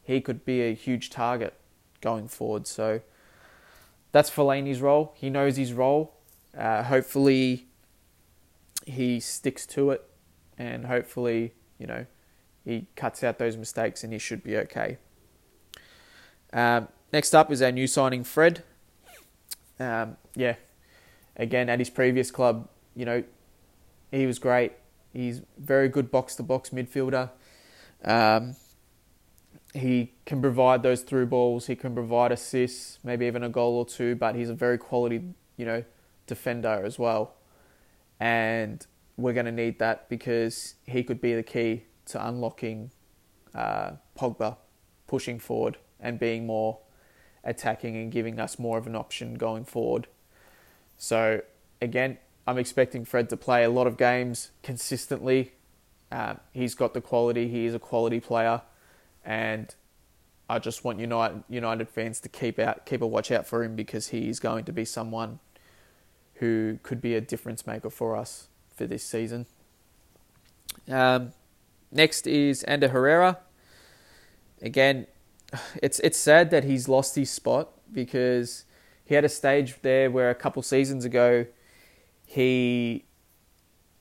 he 0.02 0.20
could 0.20 0.44
be 0.44 0.60
a 0.62 0.74
huge 0.74 1.10
target 1.10 1.54
going 2.00 2.28
forward. 2.28 2.66
So 2.66 3.00
that's 4.12 4.30
Fellaini's 4.30 4.80
role. 4.80 5.14
He 5.16 5.30
knows 5.30 5.56
his 5.56 5.72
role. 5.72 6.14
Uh, 6.56 6.82
hopefully, 6.82 7.66
he 8.86 9.20
sticks 9.20 9.64
to 9.66 9.90
it, 9.90 10.02
and 10.58 10.86
hopefully, 10.86 11.52
you 11.78 11.86
know, 11.86 12.06
he 12.68 12.86
cuts 12.96 13.24
out 13.24 13.38
those 13.38 13.56
mistakes, 13.56 14.04
and 14.04 14.12
he 14.12 14.18
should 14.18 14.42
be 14.42 14.54
okay. 14.58 14.98
Um, 16.52 16.88
next 17.14 17.34
up 17.34 17.50
is 17.50 17.62
our 17.62 17.72
new 17.72 17.86
signing, 17.86 18.24
Fred. 18.24 18.62
Um, 19.80 20.18
yeah, 20.36 20.56
again 21.34 21.70
at 21.70 21.78
his 21.78 21.88
previous 21.88 22.30
club, 22.30 22.68
you 22.94 23.06
know, 23.06 23.24
he 24.10 24.26
was 24.26 24.38
great. 24.38 24.72
He's 25.14 25.40
very 25.56 25.88
good 25.88 26.10
box 26.10 26.36
to 26.36 26.42
box 26.42 26.68
midfielder. 26.68 27.30
Um, 28.04 28.54
he 29.72 30.12
can 30.26 30.42
provide 30.42 30.82
those 30.82 31.00
through 31.00 31.26
balls. 31.26 31.68
He 31.68 31.76
can 31.76 31.94
provide 31.94 32.32
assists, 32.32 32.98
maybe 33.02 33.24
even 33.24 33.42
a 33.42 33.48
goal 33.48 33.76
or 33.76 33.86
two. 33.86 34.14
But 34.14 34.34
he's 34.34 34.50
a 34.50 34.54
very 34.54 34.76
quality, 34.76 35.22
you 35.56 35.64
know, 35.64 35.84
defender 36.26 36.82
as 36.84 36.98
well. 36.98 37.34
And 38.20 38.86
we're 39.16 39.32
going 39.32 39.46
to 39.46 39.52
need 39.52 39.78
that 39.78 40.10
because 40.10 40.74
he 40.84 41.02
could 41.02 41.20
be 41.22 41.34
the 41.34 41.42
key 41.42 41.84
to 42.08 42.26
unlocking 42.26 42.90
uh, 43.54 43.92
Pogba, 44.18 44.56
pushing 45.06 45.38
forward 45.38 45.78
and 46.00 46.18
being 46.18 46.46
more 46.46 46.78
attacking 47.44 47.96
and 47.96 48.12
giving 48.12 48.38
us 48.38 48.58
more 48.58 48.78
of 48.78 48.86
an 48.86 48.94
option 48.94 49.34
going 49.34 49.64
forward. 49.64 50.06
So 50.96 51.42
again, 51.80 52.18
I'm 52.46 52.58
expecting 52.58 53.04
Fred 53.04 53.28
to 53.30 53.36
play 53.36 53.64
a 53.64 53.70
lot 53.70 53.86
of 53.86 53.96
games 53.96 54.50
consistently. 54.62 55.52
Um, 56.10 56.40
he's 56.52 56.74
got 56.74 56.94
the 56.94 57.00
quality. 57.00 57.48
He 57.48 57.66
is 57.66 57.74
a 57.74 57.78
quality 57.78 58.20
player 58.20 58.62
and 59.24 59.74
I 60.48 60.58
just 60.58 60.82
want 60.82 60.98
United 60.98 61.44
United 61.48 61.88
fans 61.88 62.20
to 62.20 62.28
keep 62.28 62.58
out 62.58 62.86
keep 62.86 63.02
a 63.02 63.06
watch 63.06 63.30
out 63.30 63.46
for 63.46 63.62
him 63.62 63.76
because 63.76 64.08
he 64.08 64.28
is 64.28 64.40
going 64.40 64.64
to 64.64 64.72
be 64.72 64.84
someone 64.84 65.40
who 66.34 66.78
could 66.82 67.02
be 67.02 67.14
a 67.14 67.20
difference 67.20 67.66
maker 67.66 67.90
for 67.90 68.16
us 68.16 68.48
for 68.74 68.86
this 68.86 69.04
season. 69.04 69.46
Um, 70.88 71.32
next 71.90 72.26
is 72.26 72.62
Ander 72.64 72.88
Herrera. 72.88 73.38
Again, 74.62 75.06
it's 75.82 76.00
it's 76.00 76.18
sad 76.18 76.50
that 76.50 76.64
he's 76.64 76.88
lost 76.88 77.14
his 77.14 77.30
spot 77.30 77.70
because 77.92 78.64
he 79.04 79.14
had 79.14 79.24
a 79.24 79.28
stage 79.28 79.76
there 79.82 80.10
where 80.10 80.30
a 80.30 80.34
couple 80.34 80.62
seasons 80.62 81.04
ago 81.04 81.46
he, 82.26 83.06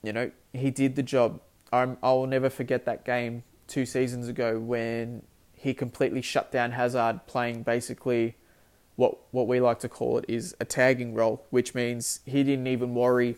you 0.04 0.12
know, 0.12 0.32
he 0.52 0.70
did 0.70 0.98
the 0.98 1.04
job. 1.04 1.40
I'm, 1.72 1.98
I 2.04 2.12
will 2.12 2.28
never 2.28 2.50
forget 2.50 2.84
that 2.86 3.06
game 3.06 3.44
two 3.68 3.86
seasons 3.86 4.28
ago 4.28 4.60
when 4.60 5.24
he 5.54 5.74
completely 5.74 6.22
shut 6.22 6.52
down 6.52 6.72
Hazard 6.72 7.22
playing 7.26 7.64
basically 7.64 8.36
what 8.98 9.18
what 9.32 9.48
we 9.48 9.62
like 9.62 9.80
to 9.80 9.90
call 9.90 10.18
it 10.18 10.26
is 10.28 10.56
a 10.60 10.66
tagging 10.66 11.14
role, 11.14 11.46
which 11.52 11.74
means 11.74 12.20
he 12.26 12.44
didn't 12.44 12.68
even 12.68 12.94
worry 12.94 13.38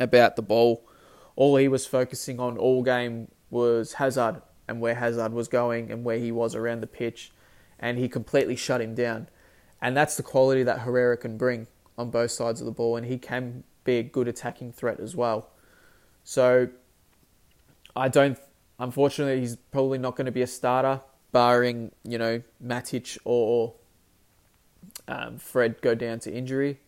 about 0.00 0.36
the 0.36 0.42
ball. 0.42 0.82
All 1.36 1.56
he 1.56 1.68
was 1.68 1.86
focusing 1.86 2.40
on 2.40 2.58
all 2.58 2.82
game 2.82 3.28
was 3.50 3.94
Hazard 3.94 4.42
and 4.66 4.80
where 4.80 4.94
Hazard 4.94 5.32
was 5.32 5.48
going 5.48 5.90
and 5.92 6.04
where 6.04 6.18
he 6.18 6.32
was 6.32 6.54
around 6.54 6.80
the 6.80 6.86
pitch, 6.86 7.30
and 7.78 7.98
he 7.98 8.08
completely 8.08 8.56
shut 8.56 8.80
him 8.80 8.94
down. 8.94 9.28
And 9.80 9.96
that's 9.96 10.16
the 10.16 10.22
quality 10.22 10.62
that 10.62 10.80
Herrera 10.80 11.16
can 11.16 11.36
bring 11.36 11.66
on 11.98 12.10
both 12.10 12.30
sides 12.30 12.60
of 12.60 12.66
the 12.66 12.72
ball, 12.72 12.96
and 12.96 13.06
he 13.06 13.18
can 13.18 13.62
be 13.84 13.98
a 13.98 14.02
good 14.02 14.26
attacking 14.26 14.72
threat 14.72 14.98
as 14.98 15.14
well. 15.14 15.50
So 16.24 16.68
I 17.94 18.08
don't. 18.08 18.38
Unfortunately, 18.78 19.40
he's 19.40 19.56
probably 19.56 19.98
not 19.98 20.16
going 20.16 20.26
to 20.26 20.32
be 20.32 20.42
a 20.42 20.46
starter, 20.46 21.00
barring 21.32 21.92
you 22.02 22.18
know 22.18 22.42
Matic 22.64 23.18
or 23.24 23.74
um, 25.08 25.38
Fred 25.38 25.80
go 25.80 25.94
down 25.94 26.18
to 26.20 26.32
injury. 26.32 26.80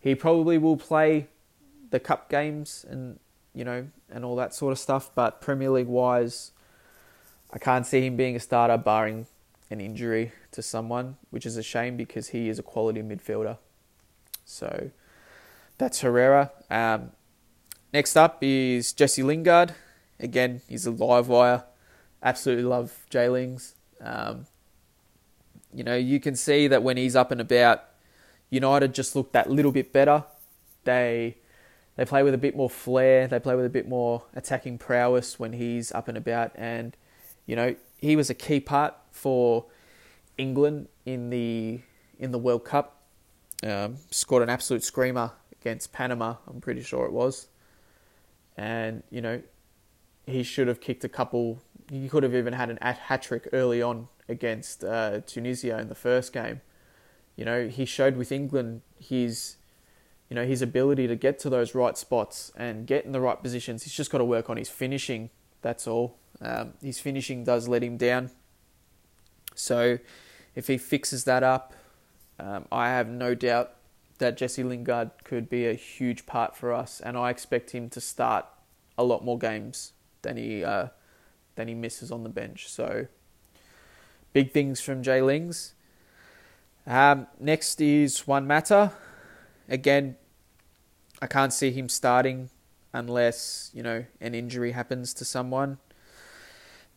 He 0.00 0.14
probably 0.14 0.58
will 0.58 0.76
play 0.76 1.28
the 1.90 2.00
cup 2.00 2.28
games 2.28 2.84
and 2.88 3.18
you 3.54 3.64
know 3.64 3.88
and 4.10 4.24
all 4.24 4.36
that 4.36 4.54
sort 4.54 4.72
of 4.72 4.78
stuff. 4.78 5.10
But 5.14 5.40
Premier 5.40 5.70
League 5.70 5.86
wise, 5.86 6.52
I 7.52 7.58
can't 7.58 7.86
see 7.86 8.06
him 8.06 8.16
being 8.16 8.36
a 8.36 8.40
starter, 8.40 8.76
barring 8.76 9.26
an 9.70 9.80
injury 9.80 10.32
to 10.52 10.62
someone, 10.62 11.16
which 11.30 11.44
is 11.46 11.56
a 11.56 11.62
shame 11.62 11.96
because 11.96 12.28
he 12.28 12.48
is 12.48 12.58
a 12.58 12.62
quality 12.62 13.02
midfielder. 13.02 13.58
So 14.44 14.90
that's 15.78 16.00
Herrera. 16.00 16.52
Um, 16.70 17.10
next 17.92 18.16
up 18.16 18.38
is 18.42 18.92
Jesse 18.92 19.22
Lingard. 19.22 19.74
Again, 20.18 20.62
he's 20.68 20.86
a 20.86 20.90
live 20.90 21.28
wire. 21.28 21.64
Absolutely 22.22 22.64
love 22.64 23.06
J 23.10 23.28
Lings. 23.28 23.74
Um, 24.00 24.46
you 25.74 25.84
know, 25.84 25.96
you 25.96 26.20
can 26.20 26.36
see 26.36 26.68
that 26.68 26.82
when 26.82 26.96
he's 26.96 27.14
up 27.16 27.30
and 27.30 27.40
about, 27.40 27.84
United 28.48 28.94
just 28.94 29.14
look 29.16 29.32
that 29.32 29.50
little 29.50 29.72
bit 29.72 29.92
better. 29.92 30.24
They 30.84 31.36
they 31.96 32.04
play 32.04 32.22
with 32.22 32.34
a 32.34 32.38
bit 32.38 32.56
more 32.56 32.70
flair. 32.70 33.26
They 33.26 33.40
play 33.40 33.54
with 33.54 33.64
a 33.64 33.70
bit 33.70 33.88
more 33.88 34.24
attacking 34.34 34.78
prowess 34.78 35.38
when 35.38 35.52
he's 35.52 35.92
up 35.92 36.08
and 36.08 36.16
about. 36.16 36.52
And 36.54 36.96
you 37.46 37.56
know, 37.56 37.76
he 37.98 38.16
was 38.16 38.30
a 38.30 38.34
key 38.34 38.60
part 38.60 38.94
for 39.10 39.66
England 40.38 40.88
in 41.04 41.30
the 41.30 41.80
in 42.18 42.32
the 42.32 42.38
World 42.38 42.64
Cup. 42.64 43.02
Um, 43.62 43.96
scored 44.10 44.42
an 44.42 44.50
absolute 44.50 44.84
screamer 44.84 45.32
against 45.60 45.92
Panama. 45.92 46.36
I'm 46.46 46.60
pretty 46.60 46.82
sure 46.82 47.06
it 47.06 47.12
was. 47.12 47.48
And 48.56 49.02
you 49.10 49.20
know, 49.20 49.42
he 50.26 50.42
should 50.42 50.68
have 50.68 50.80
kicked 50.80 51.04
a 51.04 51.08
couple. 51.08 51.62
He 51.90 52.08
could 52.08 52.22
have 52.22 52.34
even 52.34 52.52
had 52.52 52.68
an 52.68 52.78
hat 52.80 53.22
trick 53.22 53.48
early 53.52 53.80
on 53.80 54.08
against 54.28 54.84
uh, 54.84 55.20
Tunisia 55.20 55.78
in 55.78 55.88
the 55.88 55.94
first 55.94 56.32
game. 56.32 56.60
You 57.36 57.44
know, 57.44 57.68
he 57.68 57.84
showed 57.84 58.16
with 58.16 58.32
England 58.32 58.82
his, 58.98 59.56
you 60.28 60.34
know, 60.34 60.44
his 60.44 60.62
ability 60.62 61.06
to 61.06 61.16
get 61.16 61.38
to 61.40 61.50
those 61.50 61.74
right 61.74 61.96
spots 61.96 62.52
and 62.56 62.86
get 62.86 63.04
in 63.04 63.12
the 63.12 63.20
right 63.20 63.40
positions. 63.40 63.84
He's 63.84 63.92
just 63.92 64.10
got 64.10 64.18
to 64.18 64.24
work 64.24 64.50
on 64.50 64.56
his 64.56 64.68
finishing. 64.68 65.30
That's 65.62 65.86
all. 65.86 66.18
Um, 66.40 66.74
his 66.82 66.98
finishing 66.98 67.44
does 67.44 67.68
let 67.68 67.82
him 67.82 67.96
down. 67.96 68.30
So, 69.54 69.98
if 70.54 70.66
he 70.66 70.78
fixes 70.78 71.24
that 71.24 71.42
up, 71.42 71.74
um, 72.38 72.66
I 72.70 72.88
have 72.88 73.08
no 73.08 73.34
doubt 73.34 73.72
that 74.18 74.36
Jesse 74.36 74.62
Lingard 74.62 75.10
could 75.24 75.48
be 75.48 75.66
a 75.66 75.74
huge 75.74 76.26
part 76.26 76.56
for 76.56 76.72
us, 76.72 77.00
and 77.00 77.16
I 77.16 77.30
expect 77.30 77.70
him 77.70 77.88
to 77.90 78.00
start 78.00 78.46
a 78.98 79.04
lot 79.04 79.24
more 79.24 79.38
games 79.38 79.92
than 80.22 80.36
he 80.36 80.64
uh, 80.64 80.88
than 81.54 81.68
he 81.68 81.74
misses 81.74 82.10
on 82.10 82.22
the 82.22 82.28
bench. 82.28 82.68
So, 82.68 83.06
big 84.32 84.52
things 84.52 84.80
from 84.80 85.02
Jay 85.02 85.22
Lings. 85.22 85.74
Um, 86.86 87.26
next 87.40 87.80
is 87.80 88.26
Juan 88.26 88.46
Mata. 88.46 88.92
Again, 89.68 90.16
I 91.20 91.26
can't 91.26 91.52
see 91.52 91.70
him 91.70 91.88
starting 91.88 92.50
unless 92.92 93.70
you 93.74 93.82
know 93.82 94.04
an 94.20 94.34
injury 94.34 94.72
happens 94.72 95.12
to 95.14 95.24
someone. 95.24 95.78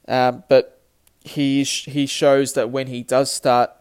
Um, 0.08 0.44
but 0.50 0.82
he 1.22 1.64
he 1.64 2.06
shows 2.06 2.54
that 2.54 2.70
when 2.70 2.88
he 2.88 3.04
does 3.04 3.32
start, 3.32 3.72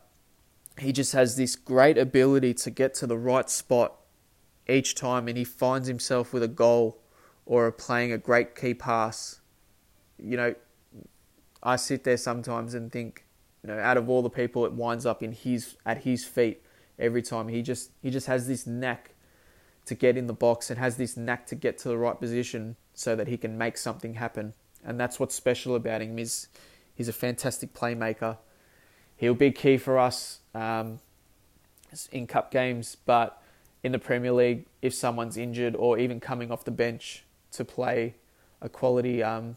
he 0.78 0.92
just 0.92 1.12
has 1.12 1.36
this 1.36 1.56
great 1.56 1.98
ability 1.98 2.54
to 2.54 2.70
get 2.70 2.94
to 2.94 3.06
the 3.06 3.18
right 3.18 3.48
spot 3.48 3.94
each 4.68 4.94
time, 4.94 5.28
and 5.28 5.36
he 5.36 5.44
finds 5.44 5.88
himself 5.88 6.32
with 6.32 6.42
a 6.42 6.48
goal 6.48 6.98
or 7.46 7.70
playing 7.72 8.12
a 8.12 8.18
great 8.18 8.54
key 8.54 8.74
pass. 8.74 9.40
You 10.18 10.36
know, 10.36 10.54
I 11.62 11.76
sit 11.76 12.04
there 12.04 12.16
sometimes 12.16 12.74
and 12.74 12.92
think, 12.92 13.24
you 13.62 13.68
know, 13.68 13.78
out 13.78 13.96
of 13.96 14.10
all 14.10 14.22
the 14.22 14.30
people, 14.30 14.66
it 14.66 14.72
winds 14.72 15.06
up 15.06 15.22
in 15.22 15.32
his 15.32 15.76
at 15.86 15.98
his 15.98 16.24
feet 16.24 16.62
every 16.98 17.22
time. 17.22 17.48
He 17.48 17.62
just 17.62 17.90
he 18.02 18.10
just 18.10 18.26
has 18.26 18.46
this 18.46 18.66
knack 18.66 19.14
to 19.86 19.94
get 19.94 20.16
in 20.16 20.26
the 20.26 20.34
box 20.34 20.70
and 20.70 20.78
has 20.78 20.96
this 20.96 21.16
knack 21.16 21.46
to 21.46 21.54
get 21.54 21.78
to 21.78 21.88
the 21.88 21.96
right 21.96 22.18
position 22.18 22.76
so 22.94 23.16
that 23.16 23.26
he 23.28 23.36
can 23.36 23.56
make 23.56 23.78
something 23.78 24.14
happen. 24.14 24.52
And 24.84 25.00
that's 25.00 25.18
what's 25.18 25.34
special 25.34 25.74
about 25.74 26.02
him 26.02 26.18
is 26.18 26.48
he's 26.94 27.08
a 27.08 27.12
fantastic 27.12 27.72
playmaker. 27.72 28.36
He'll 29.16 29.34
be 29.34 29.50
key 29.50 29.78
for 29.78 29.98
us 29.98 30.40
um, 30.54 31.00
in 32.12 32.26
cup 32.26 32.50
games, 32.50 32.96
but 33.06 33.42
in 33.82 33.92
the 33.92 33.98
Premier 33.98 34.32
League, 34.32 34.66
if 34.82 34.94
someone's 34.94 35.36
injured 35.36 35.74
or 35.74 35.98
even 35.98 36.20
coming 36.20 36.50
off 36.50 36.64
the 36.64 36.70
bench 36.70 37.24
to 37.52 37.64
play 37.64 38.14
a 38.60 38.68
quality 38.68 39.22
um, 39.22 39.56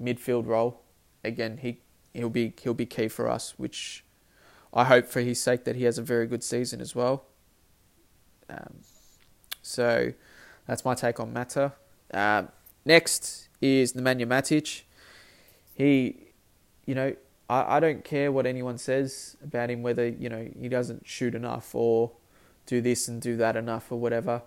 midfield 0.00 0.46
role, 0.46 0.82
again 1.24 1.58
he 1.58 1.80
he'll 2.12 2.28
be 2.28 2.52
he'll 2.62 2.74
be 2.74 2.86
key 2.86 3.08
for 3.08 3.28
us, 3.28 3.54
which 3.56 4.04
I 4.72 4.84
hope 4.84 5.06
for 5.06 5.20
his 5.20 5.40
sake 5.42 5.64
that 5.64 5.76
he 5.76 5.84
has 5.84 5.98
a 5.98 6.02
very 6.02 6.26
good 6.26 6.42
season 6.42 6.80
as 6.80 6.94
well. 6.94 7.24
Um, 8.50 8.80
so 9.62 10.12
that's 10.66 10.84
my 10.84 10.94
take 10.94 11.20
on 11.20 11.32
Mata. 11.32 11.72
Um, 12.12 12.48
next 12.84 13.48
is 13.60 13.92
Nemanja 13.92 14.26
Matic. 14.26 14.82
He, 15.74 16.32
you 16.86 16.94
know, 16.94 17.14
I, 17.48 17.76
I 17.76 17.80
don't 17.80 18.04
care 18.04 18.30
what 18.32 18.46
anyone 18.46 18.78
says 18.78 19.36
about 19.42 19.70
him, 19.70 19.82
whether 19.82 20.06
you 20.06 20.28
know 20.28 20.48
he 20.58 20.68
doesn't 20.68 21.06
shoot 21.06 21.34
enough 21.34 21.74
or 21.74 22.12
do 22.66 22.80
this 22.80 23.08
and 23.08 23.20
do 23.20 23.36
that 23.36 23.56
enough 23.56 23.90
or 23.90 23.98
whatever. 23.98 24.42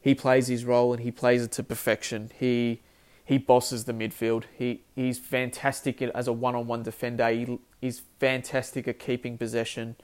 He 0.00 0.14
plays 0.14 0.46
his 0.46 0.64
role 0.64 0.92
and 0.92 1.02
he 1.02 1.10
plays 1.10 1.42
it 1.42 1.52
to 1.52 1.62
perfection. 1.62 2.30
He 2.38 2.82
he 3.30 3.38
bosses 3.38 3.84
the 3.84 3.92
midfield. 3.92 4.42
He 4.58 4.82
he's 4.96 5.20
fantastic 5.20 6.02
as 6.02 6.26
a 6.26 6.32
one-on-one 6.32 6.82
defender. 6.82 7.28
He, 7.28 7.60
he's 7.80 8.02
fantastic 8.18 8.88
at 8.88 8.98
keeping 8.98 9.38
possession. 9.38 9.94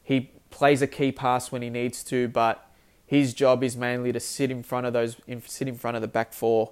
He 0.00 0.30
plays 0.50 0.80
a 0.80 0.86
key 0.86 1.10
pass 1.10 1.50
when 1.50 1.60
he 1.62 1.70
needs 1.70 2.04
to, 2.04 2.28
but 2.28 2.70
his 3.04 3.34
job 3.34 3.64
is 3.64 3.76
mainly 3.76 4.12
to 4.12 4.20
sit 4.20 4.48
in 4.52 4.62
front 4.62 4.86
of 4.86 4.92
those, 4.92 5.16
sit 5.44 5.66
in 5.66 5.74
front 5.74 5.96
of 5.96 6.02
the 6.02 6.06
back 6.06 6.32
four, 6.32 6.70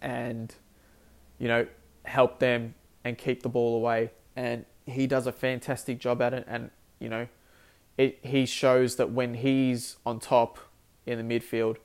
and 0.00 0.54
you 1.40 1.48
know 1.48 1.66
help 2.04 2.38
them 2.38 2.76
and 3.02 3.18
keep 3.18 3.42
the 3.42 3.48
ball 3.48 3.74
away. 3.74 4.12
And 4.36 4.66
he 4.86 5.08
does 5.08 5.26
a 5.26 5.32
fantastic 5.32 5.98
job 5.98 6.22
at 6.22 6.32
it. 6.32 6.44
And 6.46 6.70
you 7.00 7.08
know, 7.08 7.26
it 7.98 8.20
he 8.22 8.46
shows 8.46 8.94
that 8.96 9.10
when 9.10 9.34
he's 9.34 9.96
on 10.06 10.20
top 10.20 10.60
in 11.06 11.18
the 11.18 11.40
midfield, 11.40 11.78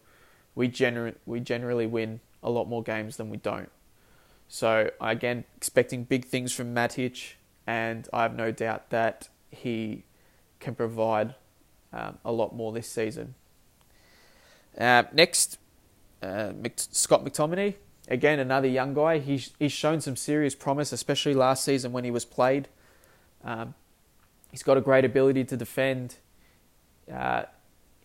we 0.53 0.69
gener- 0.69 1.15
we 1.25 1.39
generally 1.39 1.87
win 1.87 2.19
a 2.45 2.49
lot 2.49 2.69
more 2.69 2.83
games 2.83 3.17
than 3.17 3.29
we 3.29 3.37
don't. 3.37 3.71
So 4.47 4.91
again, 5.01 5.43
expecting 5.57 6.03
big 6.03 6.25
things 6.25 6.53
from 6.53 6.73
Matic, 6.73 7.33
and 7.65 8.07
I 8.13 8.21
have 8.21 8.35
no 8.35 8.51
doubt 8.51 8.91
that 8.91 9.27
he 9.49 10.03
can 10.59 10.75
provide 10.75 11.35
um, 11.91 12.19
a 12.23 12.31
lot 12.31 12.55
more 12.55 12.71
this 12.71 12.87
season. 12.87 13.33
Uh, 14.77 15.03
next, 15.11 15.57
uh, 16.21 16.53
Scott 16.75 17.25
McTominay. 17.25 17.75
Again, 18.07 18.39
another 18.39 18.67
young 18.67 18.93
guy. 18.93 19.17
He's, 19.17 19.51
he's 19.57 19.71
shown 19.71 19.99
some 19.99 20.15
serious 20.15 20.53
promise, 20.53 20.91
especially 20.91 21.33
last 21.33 21.63
season 21.63 21.91
when 21.91 22.03
he 22.03 22.11
was 22.11 22.23
played. 22.23 22.67
Um, 23.43 23.73
he's 24.51 24.61
got 24.61 24.77
a 24.77 24.81
great 24.81 25.03
ability 25.03 25.43
to 25.45 25.57
defend. 25.57 26.17
Uh, 27.11 27.43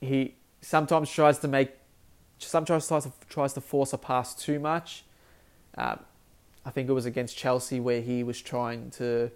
he 0.01 0.37
sometimes 0.63 1.11
tries 1.11 1.39
to 1.41 1.49
make 1.49 1.73
sometimes 2.47 2.89
tries 2.89 3.05
to, 3.05 3.13
tries 3.29 3.53
to 3.55 3.61
force 3.61 3.93
a 3.93 3.99
pass 3.99 4.35
too 4.35 4.59
much. 4.59 5.05
Um, 5.77 6.01
I 6.65 6.71
think 6.71 6.89
it 6.89 6.93
was 6.93 7.07
against 7.07 7.37
Chelsea 7.37 7.81
where 7.81 8.01
he 8.01 8.23
was 8.23 8.41
trying 8.43 8.91
to 8.93 9.31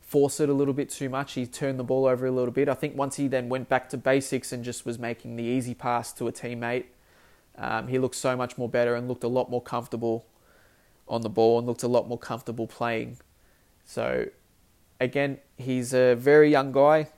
force 0.00 0.40
it 0.40 0.48
a 0.48 0.54
little 0.54 0.74
bit 0.74 0.90
too 0.90 1.08
much. 1.08 1.34
He 1.34 1.46
turned 1.46 1.78
the 1.78 1.84
ball 1.84 2.06
over 2.06 2.26
a 2.26 2.30
little 2.30 2.52
bit. 2.52 2.68
I 2.68 2.74
think 2.74 2.96
once 2.96 3.16
he 3.16 3.28
then 3.28 3.48
went 3.48 3.68
back 3.68 3.88
to 3.90 3.96
basics 3.96 4.52
and 4.52 4.64
just 4.64 4.86
was 4.86 4.98
making 4.98 5.36
the 5.36 5.44
easy 5.44 5.74
pass 5.74 6.12
to 6.14 6.28
a 6.28 6.32
teammate, 6.32 6.86
Um, 7.60 7.88
he 7.88 7.98
looked 7.98 8.14
so 8.14 8.36
much 8.36 8.56
more 8.56 8.68
better 8.68 8.94
and 8.94 9.08
looked 9.08 9.24
a 9.24 9.28
lot 9.28 9.50
more 9.50 9.60
comfortable 9.60 10.24
on 11.08 11.22
the 11.22 11.28
ball 11.28 11.58
and 11.58 11.66
looked 11.66 11.82
a 11.82 11.88
lot 11.88 12.06
more 12.06 12.18
comfortable 12.18 12.68
playing. 12.68 13.18
So, 13.84 14.26
again, 15.00 15.38
he's 15.56 15.92
a 15.92 16.14
very 16.14 16.50
young 16.50 16.70
guy. 16.70 17.08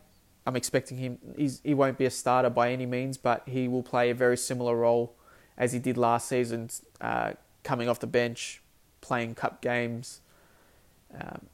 I'm 0.47 0.57
expecting 0.57 0.97
him. 0.97 1.19
He's, 1.37 1.61
he 1.65 1.75
won't 1.75 1.99
be 1.99 2.07
a 2.07 2.11
starter 2.11 2.51
by 2.51 2.73
any 2.73 2.87
means, 2.87 3.19
but 3.19 3.43
he 3.47 3.69
will 3.69 3.83
play 3.83 4.11
a 4.11 4.15
very 4.15 4.37
similar 4.37 4.77
role 4.77 5.15
as 5.57 5.73
he 5.73 5.79
did 5.79 5.97
last 5.97 6.29
season, 6.29 6.71
uh, 7.01 7.33
coming 7.63 7.89
off 7.89 8.01
the 8.01 8.07
bench, 8.07 8.63
playing 9.01 9.35
cup 9.35 9.61
games. 9.61 10.21
Um, 11.15 11.47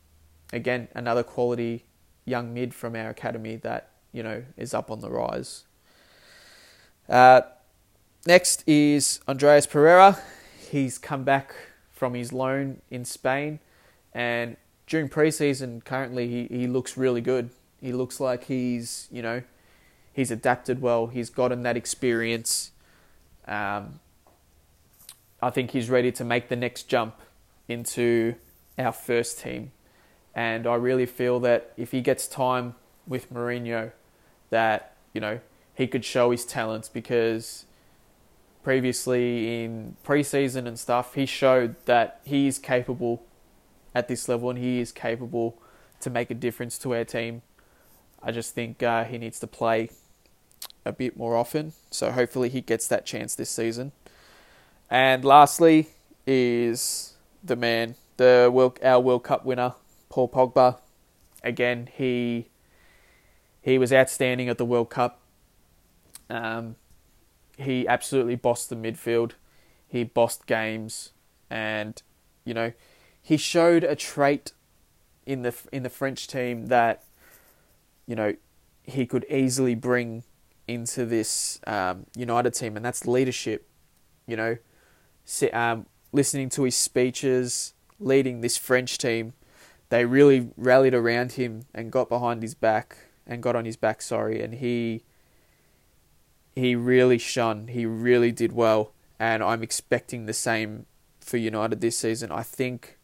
again, 0.53 0.88
another 0.94 1.22
quality 1.22 1.85
young 2.25 2.55
mid 2.55 2.75
from 2.75 2.94
our 2.94 3.11
academy 3.11 3.57
that 3.57 3.90
you 4.12 4.22
know 4.22 4.44
is 4.57 4.75
up 4.75 4.90
on 4.90 5.01
the 5.01 5.11
rise. 5.11 5.64
Uh, 7.09 7.42
next 8.27 8.62
is 8.68 9.20
Andreas 9.29 9.66
Pereira. 9.66 10.18
He's 10.70 10.99
come 10.99 11.25
back 11.25 11.55
from 11.92 12.14
his 12.14 12.33
loan 12.33 12.83
in 12.90 13.05
Spain, 13.05 13.59
and 14.12 14.57
during 14.87 15.09
preseason, 15.09 15.85
currently 15.85 16.29
he, 16.29 16.59
he 16.59 16.66
looks 16.66 16.96
really 16.96 17.20
good. 17.20 17.51
He 17.80 17.92
looks 17.92 18.20
like 18.20 18.44
he's 18.44 19.08
you 19.10 19.22
know 19.22 19.42
he's 20.12 20.30
adapted 20.30 20.80
well. 20.80 21.08
He's 21.08 21.30
gotten 21.30 21.62
that 21.62 21.76
experience. 21.76 22.72
Um, 23.46 24.00
I 25.42 25.50
think 25.50 25.70
he's 25.70 25.90
ready 25.90 26.10
to 26.12 26.24
make 26.24 26.48
the 26.48 26.56
next 26.56 26.84
jump 26.88 27.20
into 27.68 28.34
our 28.78 28.92
first 28.92 29.40
team, 29.40 29.72
and 30.34 30.66
I 30.66 30.74
really 30.74 31.06
feel 31.06 31.40
that 31.40 31.72
if 31.76 31.92
he 31.92 32.00
gets 32.00 32.26
time 32.26 32.74
with 33.06 33.32
Mourinho, 33.32 33.92
that 34.50 34.96
you 35.12 35.20
know 35.20 35.40
he 35.74 35.86
could 35.86 36.04
show 36.04 36.30
his 36.30 36.44
talents 36.44 36.88
because 36.88 37.66
previously 38.66 39.62
in 39.62 39.94
preseason 40.04 40.66
and 40.66 40.76
stuff, 40.76 41.14
he 41.14 41.24
showed 41.24 41.76
that 41.84 42.20
he 42.24 42.48
is 42.48 42.58
capable 42.58 43.22
at 43.94 44.08
this 44.08 44.28
level 44.28 44.50
and 44.50 44.58
he 44.58 44.80
is 44.80 44.90
capable 44.90 45.56
to 46.00 46.10
make 46.10 46.32
a 46.32 46.34
difference 46.34 46.76
to 46.76 46.92
our 46.92 47.04
team. 47.04 47.42
I 48.26 48.32
just 48.32 48.56
think 48.56 48.82
uh, 48.82 49.04
he 49.04 49.18
needs 49.18 49.38
to 49.38 49.46
play 49.46 49.88
a 50.84 50.90
bit 50.90 51.16
more 51.16 51.36
often, 51.36 51.74
so 51.92 52.10
hopefully 52.10 52.48
he 52.48 52.60
gets 52.60 52.88
that 52.88 53.06
chance 53.06 53.36
this 53.36 53.48
season. 53.48 53.92
And 54.90 55.24
lastly 55.24 55.90
is 56.26 57.14
the 57.44 57.54
man, 57.54 57.94
the 58.16 58.50
World, 58.52 58.80
our 58.82 58.98
World 58.98 59.22
Cup 59.22 59.44
winner, 59.44 59.74
Paul 60.08 60.28
Pogba. 60.28 60.78
Again, 61.44 61.88
he 61.96 62.48
he 63.62 63.78
was 63.78 63.92
outstanding 63.92 64.48
at 64.48 64.58
the 64.58 64.64
World 64.64 64.90
Cup. 64.90 65.20
Um, 66.28 66.74
he 67.56 67.86
absolutely 67.86 68.34
bossed 68.34 68.70
the 68.70 68.76
midfield. 68.76 69.32
He 69.86 70.02
bossed 70.02 70.46
games, 70.46 71.12
and 71.48 72.02
you 72.44 72.54
know, 72.54 72.72
he 73.22 73.36
showed 73.36 73.84
a 73.84 73.94
trait 73.94 74.50
in 75.26 75.42
the 75.42 75.54
in 75.70 75.84
the 75.84 75.90
French 75.90 76.26
team 76.26 76.66
that 76.66 77.04
you 78.07 78.16
know 78.16 78.35
he 78.83 79.07
could 79.07 79.25
easily 79.29 79.75
bring 79.75 80.23
into 80.69 81.05
this 81.05 81.61
um, 81.66 82.07
United 82.16 82.55
team, 82.55 82.77
and 82.77 82.85
that's 82.85 83.07
leadership. 83.07 83.69
You 84.27 84.37
know, 84.37 84.57
um, 85.53 85.87
listening 86.12 86.49
to 86.51 86.64
his 86.64 86.77
speeches, 86.77 87.75
leading 88.01 88.40
this 88.40 88.57
French 88.57 88.99
team, 88.99 89.35
they 89.88 90.05
really 90.05 90.51
rallied 90.57 90.95
around 90.95 91.33
him 91.33 91.66
and 91.75 91.92
got 91.92 92.09
behind 92.09 92.42
his 92.42 92.55
back 92.55 92.97
and 93.27 93.42
got 93.42 93.57
on 93.57 93.64
his 93.64 93.77
back. 93.77 94.03
Sorry, 94.03 94.42
and 94.42 94.55
he 94.55 95.03
he 96.55 96.75
really 96.75 97.19
shone. 97.19 97.69
He 97.69 97.87
really 97.87 98.33
did 98.33 98.53
well, 98.53 98.92
and 99.19 99.42
I'm 99.42 99.62
expecting 99.62 100.27
the 100.27 100.33
same 100.33 100.87
for 101.21 101.37
United 101.37 101.81
this 101.81 101.99
season. 101.99 102.31
I 102.31 102.42
think, 102.42 102.99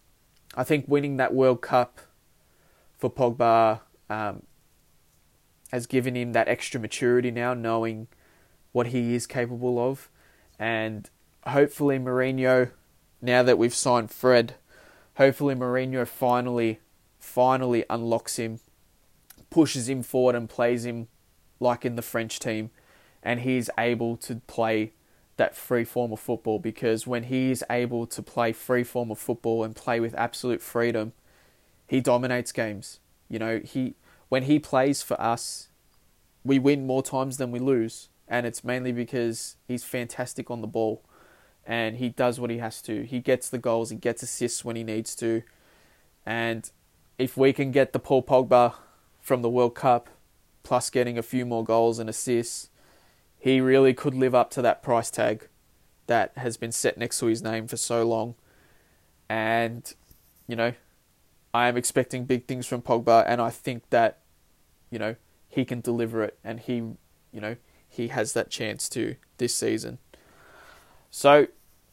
I 0.55 0.65
think 0.65 0.87
winning 0.89 1.17
that 1.19 1.35
World 1.35 1.61
Cup 1.61 1.99
for 2.97 3.11
Pogba 3.11 3.81
um, 4.09 4.43
has 5.73 5.87
given 5.87 6.15
him 6.15 6.33
that 6.33 6.49
extra 6.49 6.79
maturity 6.79 7.31
now, 7.31 7.55
knowing 7.55 8.09
what 8.73 8.89
he 8.89 9.15
is 9.15 9.27
capable 9.27 9.79
of, 9.79 10.09
and 10.59 11.11
hopefully 11.47 11.99
Mourinho, 11.99 12.71
now 13.21 13.43
that 13.43 13.59
we've 13.59 13.75
signed 13.75 14.11
Fred, 14.11 14.55
hopefully 15.17 15.55
Mourinho 15.55 16.07
finally, 16.07 16.81
finally 17.19 17.85
unlocks 17.91 18.37
him 18.37 18.61
pushes 19.53 19.89
him 19.89 20.03
forward 20.03 20.35
and 20.35 20.49
plays 20.49 20.85
him 20.85 21.07
like 21.61 21.85
in 21.85 21.95
the 21.95 22.03
French 22.03 22.41
team, 22.41 22.71
and 23.23 23.41
he's 23.41 23.71
able 23.79 24.17
to 24.17 24.37
play 24.47 24.93
that 25.37 25.55
free 25.55 25.85
form 25.85 26.13
of 26.13 26.19
football 26.19 26.59
because 26.59 27.07
when 27.07 27.25
he 27.25 27.51
is 27.51 27.65
able 27.71 28.07
to 28.07 28.23
play 28.23 28.53
free 28.53 28.83
form 28.83 29.11
of 29.11 29.19
football 29.19 29.63
and 29.63 29.77
play 29.77 30.01
with 30.01 30.15
absolute 30.15 30.61
freedom, 30.61 31.13
he 31.87 32.01
dominates 32.01 32.51
games. 32.51 32.99
You 33.29 33.39
know, 33.39 33.61
he 33.61 33.95
when 34.33 34.45
he 34.45 34.59
plays 34.59 35.03
for 35.03 35.21
us, 35.21 35.69
we 36.43 36.59
win 36.59 36.87
more 36.87 37.03
times 37.03 37.37
than 37.37 37.51
we 37.51 37.59
lose, 37.59 38.09
and 38.27 38.47
it's 38.47 38.65
mainly 38.65 38.91
because 38.91 39.57
he's 39.69 39.85
fantastic 39.85 40.51
on 40.51 40.63
the 40.63 40.67
ball 40.67 41.03
and 41.67 41.99
he 41.99 42.09
does 42.09 42.41
what 42.41 42.49
he 42.49 42.57
has 42.57 42.81
to. 42.81 43.03
He 43.03 43.21
gets 43.21 43.51
the 43.51 43.59
goals, 43.59 43.91
he 43.91 43.97
gets 43.97 44.23
assists 44.23 44.65
when 44.65 44.75
he 44.75 44.85
needs 44.85 45.15
to. 45.17 45.43
And 46.25 46.71
if 47.19 47.37
we 47.37 47.53
can 47.53 47.73
get 47.73 47.93
the 47.93 47.99
Paul 47.99 48.23
Pogba 48.23 48.73
from 49.21 49.43
the 49.43 49.51
World 49.51 49.75
Cup, 49.75 50.09
plus 50.63 50.89
getting 50.89 51.19
a 51.19 51.23
few 51.23 51.45
more 51.45 51.63
goals 51.63 51.99
and 51.99 52.09
assists, 52.09 52.71
he 53.39 53.61
really 53.61 53.93
could 53.93 54.15
live 54.15 54.35
up 54.35 54.51
to 54.53 54.63
that 54.63 54.83
price 54.83 55.11
tag 55.11 55.47
that 56.07 56.33
has 56.39 56.57
been 56.57 56.73
set 56.73 56.97
next 56.97 57.19
to 57.19 57.27
his 57.27 57.43
name 57.43 57.69
for 57.69 57.77
so 57.77 58.03
long. 58.03 58.35
And, 59.29 59.93
you 60.49 60.57
know, 60.57 60.73
I 61.53 61.69
am 61.69 61.77
expecting 61.77 62.25
big 62.25 62.47
things 62.47 62.67
from 62.67 62.81
Pogba, 62.81 63.25
and 63.27 63.39
I 63.39 63.51
think 63.51 63.91
that, 63.91 64.21
you 64.93 64.99
know, 64.99 65.17
he 65.49 65.65
can 65.65 65.81
deliver 65.81 66.23
it, 66.23 66.39
and 66.45 66.61
he, 66.61 66.75
you 66.75 67.41
know, 67.41 67.57
he 67.89 68.09
has 68.09 68.35
that 68.35 68.51
chance 68.51 68.89
to 68.91 69.17
this 69.39 69.55
season. 69.55 69.99
So 71.11 71.49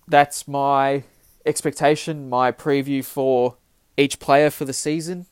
that's 0.08 0.48
my 0.48 1.04
expectation, 1.46 2.30
my 2.30 2.52
preview 2.52 3.04
for 3.04 3.56
each 3.98 4.20
player 4.20 4.50
for 4.50 4.66
the 4.66 4.74
season. 4.74 5.26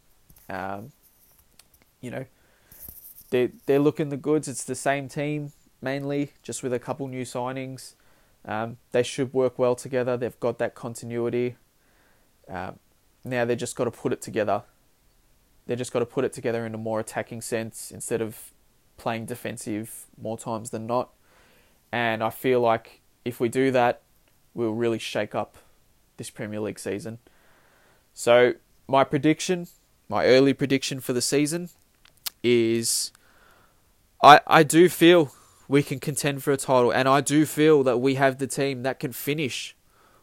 Um, 0.50 0.92
you 2.02 2.10
know, 2.10 2.26
they're, 3.30 3.52
they're 3.66 3.80
looking 3.80 4.10
the 4.10 4.18
goods. 4.18 4.48
It's 4.48 4.64
the 4.64 4.76
same 4.76 5.10
team 5.10 5.52
mainly, 5.82 6.32
just 6.42 6.64
with 6.64 6.74
a 6.74 6.80
couple 6.80 7.08
new 7.08 7.24
signings. 7.24 7.94
Um, 8.46 8.78
they 8.92 9.04
should 9.04 9.34
work 9.34 9.60
well 9.60 9.76
together. 9.76 10.16
They've 10.16 10.40
got 10.40 10.58
that 10.60 10.74
continuity. 10.74 11.58
Um, 12.50 12.80
now 13.26 13.44
they've 13.44 13.58
just 13.58 13.76
got 13.76 13.86
to 13.86 13.92
put 13.92 14.14
it 14.14 14.22
together. 14.22 14.64
They 15.68 15.76
just 15.76 15.94
got 15.94 16.00
to 16.00 16.06
put 16.06 16.26
it 16.26 16.34
together 16.34 16.66
in 16.66 16.74
a 16.74 16.78
more 16.78 17.00
attacking 17.00 17.42
sense 17.42 17.92
instead 17.92 18.22
of 18.22 18.52
playing 18.98 19.26
defensive 19.26 20.06
more 20.20 20.38
times 20.38 20.72
than 20.72 20.88
not. 20.88 21.10
And 21.92 22.24
I 22.24 22.30
feel 22.30 22.60
like 22.60 23.02
if 23.24 23.40
we 23.40 23.50
do 23.50 23.72
that, 23.72 24.02
we'll 24.54 24.74
really 24.74 25.00
shake 25.00 25.36
up 25.36 25.58
this 26.18 26.30
Premier 26.30 26.60
League 26.60 26.80
season. 26.80 27.20
So, 28.14 28.54
my 28.88 29.04
prediction, 29.04 29.68
my 30.10 30.26
early 30.26 30.54
prediction 30.54 31.00
for 31.00 31.14
the 31.14 31.22
season 31.22 31.70
is 32.44 33.12
I 34.24 34.42
I 34.48 34.64
do 34.64 34.90
feel 34.90 35.34
we 35.68 35.84
can 35.84 36.00
contend 36.00 36.44
for 36.44 36.52
a 36.52 36.58
title, 36.58 36.92
and 36.92 37.08
I 37.08 37.22
do 37.22 37.46
feel 37.46 37.84
that 37.84 38.00
we 38.00 38.16
have 38.16 38.38
the 38.38 38.48
team 38.48 38.84
that 38.84 39.00
can 39.00 39.12
finish 39.12 39.76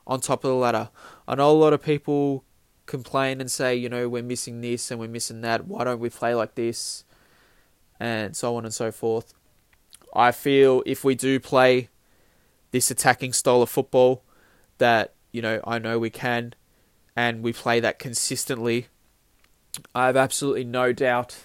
on 0.06 0.20
top 0.20 0.44
of 0.44 0.48
the 0.48 0.56
ladder. 0.56 0.90
I 1.28 1.34
know 1.36 1.50
a 1.50 1.52
lot 1.52 1.72
of 1.72 1.82
people 1.82 2.44
complain 2.86 3.40
and 3.40 3.50
say, 3.50 3.74
you 3.74 3.88
know, 3.88 4.08
we're 4.08 4.22
missing 4.22 4.60
this 4.60 4.90
and 4.90 5.00
we're 5.00 5.08
missing 5.08 5.40
that. 5.42 5.66
Why 5.66 5.84
don't 5.84 6.00
we 6.00 6.10
play 6.10 6.34
like 6.34 6.54
this? 6.54 7.04
And 7.98 8.36
so 8.36 8.56
on 8.56 8.64
and 8.64 8.74
so 8.74 8.90
forth. 8.90 9.34
I 10.14 10.32
feel 10.32 10.82
if 10.86 11.04
we 11.04 11.14
do 11.14 11.40
play 11.40 11.88
this 12.70 12.90
attacking 12.90 13.32
style 13.32 13.62
of 13.62 13.70
football, 13.70 14.22
that, 14.78 15.14
you 15.32 15.40
know, 15.40 15.60
I 15.64 15.78
know 15.78 15.98
we 15.98 16.10
can, 16.10 16.54
and 17.16 17.42
we 17.42 17.52
play 17.52 17.80
that 17.80 17.98
consistently, 17.98 18.88
I 19.94 20.06
have 20.06 20.16
absolutely 20.16 20.64
no 20.64 20.92
doubt 20.92 21.36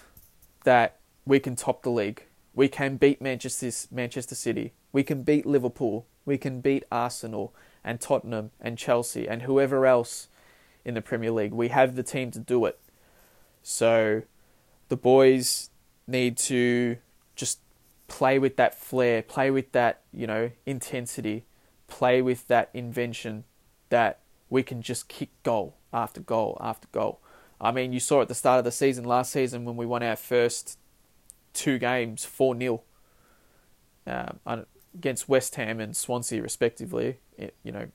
that 0.64 0.98
we 1.24 1.40
can 1.40 1.56
top 1.56 1.82
the 1.82 1.90
league. 1.90 2.24
We 2.54 2.68
can 2.68 2.96
beat 2.96 3.22
Manchester 3.22 3.70
Manchester 3.92 4.34
City. 4.34 4.72
We 4.92 5.02
can 5.02 5.22
beat 5.22 5.46
Liverpool. 5.46 6.06
We 6.24 6.38
can 6.38 6.60
beat 6.60 6.84
Arsenal 6.90 7.54
and 7.84 8.00
Tottenham 8.00 8.50
and 8.60 8.76
Chelsea 8.76 9.28
and 9.28 9.42
whoever 9.42 9.86
else 9.86 10.28
in 10.84 10.94
the 10.94 11.02
Premier 11.02 11.30
League. 11.30 11.52
We 11.52 11.68
have 11.68 11.96
the 11.96 12.02
team 12.02 12.30
to 12.32 12.38
do 12.38 12.64
it. 12.64 12.78
So 13.62 14.22
the 14.88 14.96
boys 14.96 15.70
need 16.06 16.36
to 16.38 16.96
just 17.36 17.60
play 18.08 18.38
with 18.38 18.56
that 18.56 18.74
flair, 18.74 19.22
play 19.22 19.50
with 19.50 19.72
that, 19.72 20.02
you 20.12 20.26
know, 20.26 20.50
intensity, 20.66 21.44
play 21.86 22.22
with 22.22 22.48
that 22.48 22.70
invention 22.74 23.44
that 23.88 24.20
we 24.48 24.62
can 24.62 24.82
just 24.82 25.08
kick 25.08 25.30
goal 25.42 25.76
after 25.92 26.20
goal 26.20 26.56
after 26.60 26.88
goal. 26.92 27.20
I 27.60 27.72
mean, 27.72 27.92
you 27.92 28.00
saw 28.00 28.22
at 28.22 28.28
the 28.28 28.34
start 28.34 28.58
of 28.58 28.64
the 28.64 28.72
season 28.72 29.04
last 29.04 29.32
season 29.32 29.64
when 29.64 29.76
we 29.76 29.86
won 29.86 30.02
our 30.02 30.16
first 30.16 30.78
two 31.52 31.78
games 31.78 32.24
4 32.24 32.58
0. 32.58 32.82
Um, 34.06 34.66
against 34.94 35.28
West 35.28 35.54
Ham 35.54 35.78
and 35.78 35.96
Swansea, 35.96 36.42
respectively. 36.42 37.18
You 37.62 37.72
know, 37.72 37.88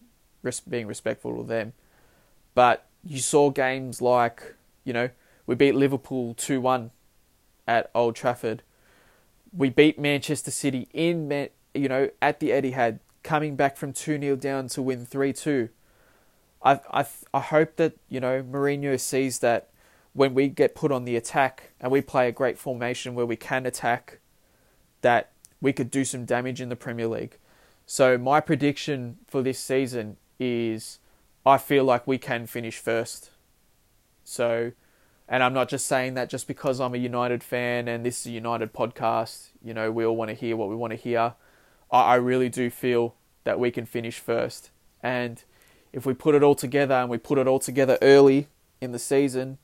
being 0.70 0.88
respectful 0.88 1.36
to 1.38 1.44
them. 1.44 1.74
But 2.56 2.88
you 3.04 3.20
saw 3.20 3.52
games 3.52 4.02
like, 4.02 4.56
you 4.84 4.94
know, 4.94 5.10
we 5.46 5.54
beat 5.54 5.76
Liverpool 5.76 6.34
2 6.34 6.60
1 6.60 6.90
at 7.68 7.92
Old 7.94 8.16
Trafford. 8.16 8.64
We 9.56 9.70
beat 9.70 10.00
Manchester 10.00 10.50
City 10.50 10.88
in, 10.92 11.50
you 11.76 11.88
know, 11.88 12.10
at 12.22 12.40
the 12.40 12.50
Etihad, 12.50 13.00
coming 13.22 13.56
back 13.56 13.78
from 13.78 13.94
2 13.94 14.20
0 14.20 14.36
down 14.38 14.68
to 14.70 14.82
win 14.82 15.06
3 15.06 15.34
2. 15.34 15.70
I, 16.64 16.80
I, 16.92 17.06
I 17.34 17.40
hope 17.42 17.76
that, 17.76 17.94
you 18.10 18.20
know, 18.20 18.42
Mourinho 18.42 19.00
sees 19.00 19.40
that 19.40 19.70
when 20.14 20.34
we 20.34 20.48
get 20.48 20.74
put 20.74 20.92
on 20.92 21.06
the 21.06 21.16
attack 21.16 21.74
and 21.80 21.92
we 21.92 22.02
play 22.02 22.28
a 22.28 22.32
great 22.32 22.58
formation 22.58 23.14
where 23.14 23.26
we 23.26 23.36
can 23.36 23.66
attack, 23.66 24.20
that 25.02 25.32
we 25.62 25.74
could 25.74 25.92
do 25.92 26.06
some 26.06 26.26
damage 26.26 26.62
in 26.62 26.70
the 26.70 26.76
Premier 26.76 27.08
League. 27.08 27.38
So 27.86 28.18
my 28.18 28.40
prediction 28.40 29.18
for 29.28 29.44
this 29.44 29.60
season 29.60 30.18
is 30.40 31.00
I 31.46 31.58
feel 31.58 31.84
like 31.84 32.08
we 32.08 32.18
can 32.18 32.48
finish 32.48 32.80
first. 32.80 33.30
So, 34.24 34.72
and 35.28 35.44
I'm 35.44 35.54
not 35.54 35.70
just 35.70 35.86
saying 35.86 36.16
that 36.16 36.30
just 36.30 36.48
because 36.48 36.80
I'm 36.80 36.96
a 36.96 36.98
United 36.98 37.44
fan 37.44 37.88
and 37.88 38.06
this 38.06 38.22
is 38.22 38.28
a 38.28 38.32
United 38.32 38.74
podcast. 38.74 39.50
You 39.64 39.74
know, 39.74 39.92
we 39.92 40.06
all 40.06 40.16
want 40.16 40.30
to 40.30 40.36
hear 40.36 40.58
what 40.58 40.70
we 40.70 40.76
want 40.76 40.92
to 40.92 40.98
hear. 40.98 41.36
I, 41.92 42.02
I 42.02 42.16
really 42.16 42.50
do 42.50 42.70
feel 42.70 43.16
that 43.44 43.60
we 43.60 43.70
can 43.70 43.86
finish 43.86 44.18
first. 44.20 44.72
And 45.04 45.44
if 45.94 46.06
we 46.06 46.14
put 46.16 46.34
it 46.34 46.42
all 46.42 46.56
together 46.56 46.96
and 46.96 47.10
we 47.10 47.20
put 47.20 47.38
it 47.38 47.48
all 47.48 47.60
together 47.60 48.00
early 48.02 48.48
in 48.82 48.92
the 48.92 49.00
season, 49.00 49.60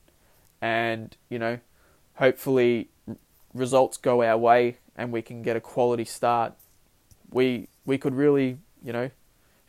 and 0.60 1.16
you 1.28 1.38
know, 1.38 1.58
hopefully 2.14 2.88
results 3.52 3.96
go 3.96 4.22
our 4.22 4.38
way 4.38 4.78
and 4.96 5.12
we 5.12 5.20
can 5.20 5.42
get 5.42 5.56
a 5.56 5.60
quality 5.60 6.04
start, 6.04 6.54
we 7.30 7.68
we 7.84 7.98
could 7.98 8.14
really 8.14 8.58
you 8.84 8.92
know 8.92 9.10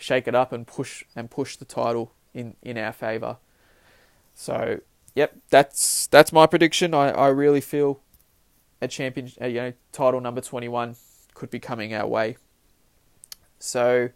shake 0.04 0.28
it 0.28 0.36
up 0.36 0.52
and 0.52 0.68
push 0.68 1.06
and 1.16 1.32
push 1.32 1.56
the 1.56 1.64
title 1.66 2.12
in, 2.34 2.56
in 2.62 2.78
our 2.78 2.92
favour. 2.92 3.38
So, 4.36 4.82
yep, 5.16 5.38
that's 5.50 6.08
that's 6.08 6.34
my 6.34 6.46
prediction. 6.46 6.94
I, 6.94 7.12
I 7.12 7.28
really 7.30 7.62
feel 7.62 8.02
a 8.82 8.88
champion, 8.90 9.32
uh, 9.42 9.46
you 9.46 9.62
know, 9.62 9.74
title 9.94 10.20
number 10.20 10.42
twenty 10.42 10.68
one 10.68 10.98
could 11.34 11.50
be 11.50 11.60
coming 11.60 11.94
our 11.94 12.06
way. 12.06 12.36
So, 13.60 14.10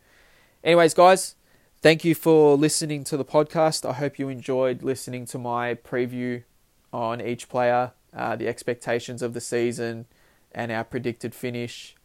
anyways, 0.62 0.94
guys, 0.94 1.36
thank 1.82 2.04
you 2.04 2.14
for 2.14 2.58
listening 2.58 3.06
to 3.06 3.16
the 3.16 3.26
podcast. 3.26 3.90
I 3.90 3.94
hope 3.94 4.20
you 4.20 4.28
enjoyed 4.28 4.84
listening 4.84 5.26
to 5.28 5.38
my 5.38 5.76
preview 5.76 6.44
on 6.92 7.22
each 7.22 7.48
player, 7.48 7.94
uh, 8.14 8.36
the 8.36 8.50
expectations 8.50 9.22
of 9.22 9.34
the 9.34 9.42
season, 9.42 10.06
and 10.52 10.70
our 10.70 10.84
predicted 10.84 11.34
finish. 11.34 11.96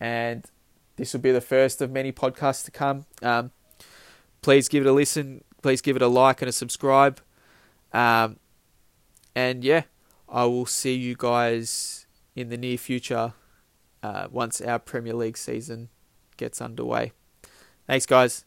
And 0.00 0.44
this 0.96 1.12
will 1.12 1.20
be 1.20 1.32
the 1.32 1.40
first 1.40 1.80
of 1.80 1.90
many 1.90 2.12
podcasts 2.12 2.64
to 2.66 2.70
come. 2.70 3.06
Um, 3.22 3.50
please 4.42 4.68
give 4.68 4.84
it 4.84 4.88
a 4.88 4.92
listen. 4.92 5.44
Please 5.62 5.80
give 5.80 5.96
it 5.96 6.02
a 6.02 6.08
like 6.08 6.42
and 6.42 6.48
a 6.48 6.52
subscribe. 6.52 7.20
Um, 7.92 8.38
and 9.34 9.64
yeah, 9.64 9.82
I 10.28 10.44
will 10.44 10.66
see 10.66 10.94
you 10.94 11.14
guys 11.16 12.06
in 12.34 12.48
the 12.48 12.56
near 12.56 12.78
future 12.78 13.34
uh, 14.02 14.26
once 14.30 14.60
our 14.60 14.78
Premier 14.78 15.14
League 15.14 15.36
season 15.36 15.88
gets 16.36 16.60
underway. 16.60 17.12
Thanks, 17.86 18.06
guys. 18.06 18.44